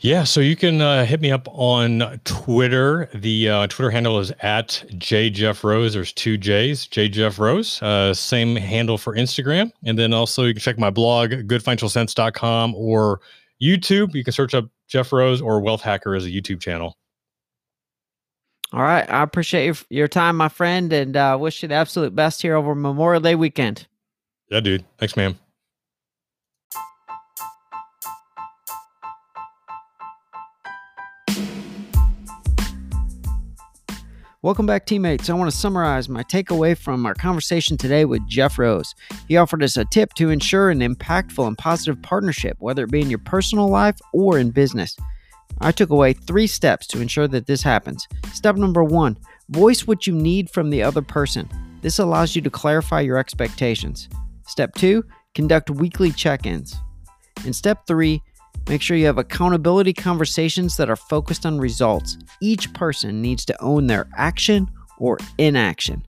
Yeah, 0.03 0.25
so 0.25 0.41
you 0.41 0.57
can 0.57 0.81
uh, 0.81 1.05
hit 1.05 1.21
me 1.21 1.31
up 1.31 1.47
on 1.49 2.19
Twitter. 2.25 3.09
The 3.13 3.47
uh, 3.47 3.67
Twitter 3.67 3.89
handle 3.89 4.19
is 4.19 4.33
at 4.41 4.83
jjeffrose. 4.89 5.93
There's 5.93 6.11
two 6.11 6.37
J's, 6.37 6.87
j 6.87 7.09
jjeffrose. 7.09 7.81
Uh, 7.81 8.13
same 8.13 8.57
handle 8.57 8.97
for 8.97 9.15
Instagram. 9.15 9.71
And 9.85 9.97
then 9.97 10.11
also 10.11 10.43
you 10.43 10.53
can 10.53 10.59
check 10.59 10.77
my 10.77 10.89
blog, 10.89 11.31
goodfinancialcents.com 11.31 12.75
or 12.75 13.21
YouTube. 13.61 14.13
You 14.13 14.25
can 14.25 14.33
search 14.33 14.53
up 14.53 14.65
Jeff 14.89 15.13
Rose 15.13 15.41
or 15.41 15.61
Wealth 15.61 15.81
Hacker 15.81 16.15
as 16.15 16.25
a 16.25 16.29
YouTube 16.29 16.59
channel. 16.59 16.97
All 18.73 18.81
right. 18.81 19.09
I 19.09 19.23
appreciate 19.23 19.63
your, 19.63 19.75
your 19.89 20.07
time, 20.09 20.35
my 20.35 20.49
friend, 20.49 20.91
and 20.91 21.15
uh, 21.15 21.37
wish 21.39 21.63
you 21.63 21.69
the 21.69 21.75
absolute 21.75 22.13
best 22.13 22.41
here 22.41 22.57
over 22.57 22.75
Memorial 22.75 23.21
Day 23.21 23.35
weekend. 23.35 23.87
Yeah, 24.51 24.59
dude. 24.59 24.83
Thanks, 24.97 25.15
man. 25.15 25.39
Welcome 34.43 34.65
back, 34.65 34.85
teammates. 34.85 35.29
I 35.29 35.35
want 35.35 35.49
to 35.49 35.55
summarize 35.55 36.09
my 36.09 36.21
takeaway 36.21 36.77
from 36.77 37.05
our 37.05 37.13
conversation 37.13 37.77
today 37.77 38.03
with 38.03 38.27
Jeff 38.27 38.59
Rose. 38.59 38.93
He 39.29 39.37
offered 39.37 39.63
us 39.63 39.77
a 39.77 39.85
tip 39.85 40.15
to 40.15 40.31
ensure 40.31 40.69
an 40.69 40.81
impactful 40.81 41.47
and 41.47 41.57
positive 41.57 42.01
partnership, 42.01 42.57
whether 42.59 42.83
it 42.83 42.91
be 42.91 42.99
in 42.99 43.09
your 43.09 43.19
personal 43.19 43.69
life 43.69 43.97
or 44.11 44.37
in 44.37 44.51
business. 44.51 44.97
I 45.61 45.71
took 45.71 45.91
away 45.91 46.11
three 46.11 46.47
steps 46.47 46.87
to 46.87 46.99
ensure 46.99 47.29
that 47.29 47.47
this 47.47 47.63
happens. 47.63 48.05
Step 48.33 48.57
number 48.57 48.83
one 48.83 49.17
voice 49.47 49.87
what 49.87 50.07
you 50.07 50.13
need 50.13 50.49
from 50.49 50.71
the 50.71 50.83
other 50.83 51.01
person. 51.01 51.47
This 51.81 51.99
allows 51.99 52.35
you 52.35 52.41
to 52.41 52.49
clarify 52.49 52.99
your 52.99 53.17
expectations. 53.17 54.09
Step 54.45 54.75
two 54.75 55.05
conduct 55.35 55.69
weekly 55.69 56.11
check 56.11 56.45
ins. 56.45 56.75
And 57.45 57.55
step 57.55 57.87
three, 57.87 58.21
Make 58.67 58.81
sure 58.81 58.95
you 58.95 59.05
have 59.07 59.17
accountability 59.17 59.93
conversations 59.93 60.77
that 60.77 60.89
are 60.89 60.95
focused 60.95 61.45
on 61.45 61.59
results. 61.59 62.17
Each 62.41 62.71
person 62.73 63.21
needs 63.21 63.45
to 63.45 63.61
own 63.61 63.87
their 63.87 64.07
action 64.17 64.69
or 64.97 65.17
inaction. 65.37 66.05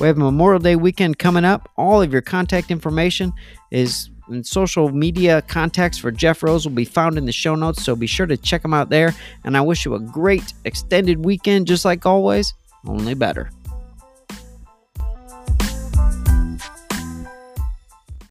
We 0.00 0.06
have 0.06 0.16
Memorial 0.16 0.58
Day 0.58 0.76
weekend 0.76 1.18
coming 1.18 1.44
up. 1.44 1.68
All 1.76 2.00
of 2.00 2.12
your 2.12 2.22
contact 2.22 2.70
information 2.70 3.32
is 3.70 4.10
in 4.30 4.44
social 4.44 4.90
media 4.90 5.42
contacts 5.42 5.98
for 5.98 6.10
Jeff 6.10 6.42
Rose 6.42 6.66
will 6.66 6.74
be 6.74 6.84
found 6.84 7.18
in 7.18 7.24
the 7.24 7.32
show 7.32 7.54
notes, 7.54 7.82
so 7.82 7.96
be 7.96 8.06
sure 8.06 8.26
to 8.26 8.36
check 8.36 8.62
them 8.62 8.74
out 8.74 8.90
there. 8.90 9.14
And 9.44 9.56
I 9.56 9.60
wish 9.60 9.84
you 9.84 9.94
a 9.94 10.00
great 10.00 10.52
extended 10.64 11.24
weekend, 11.24 11.66
just 11.66 11.84
like 11.84 12.06
always, 12.06 12.54
only 12.86 13.14
better. 13.14 13.50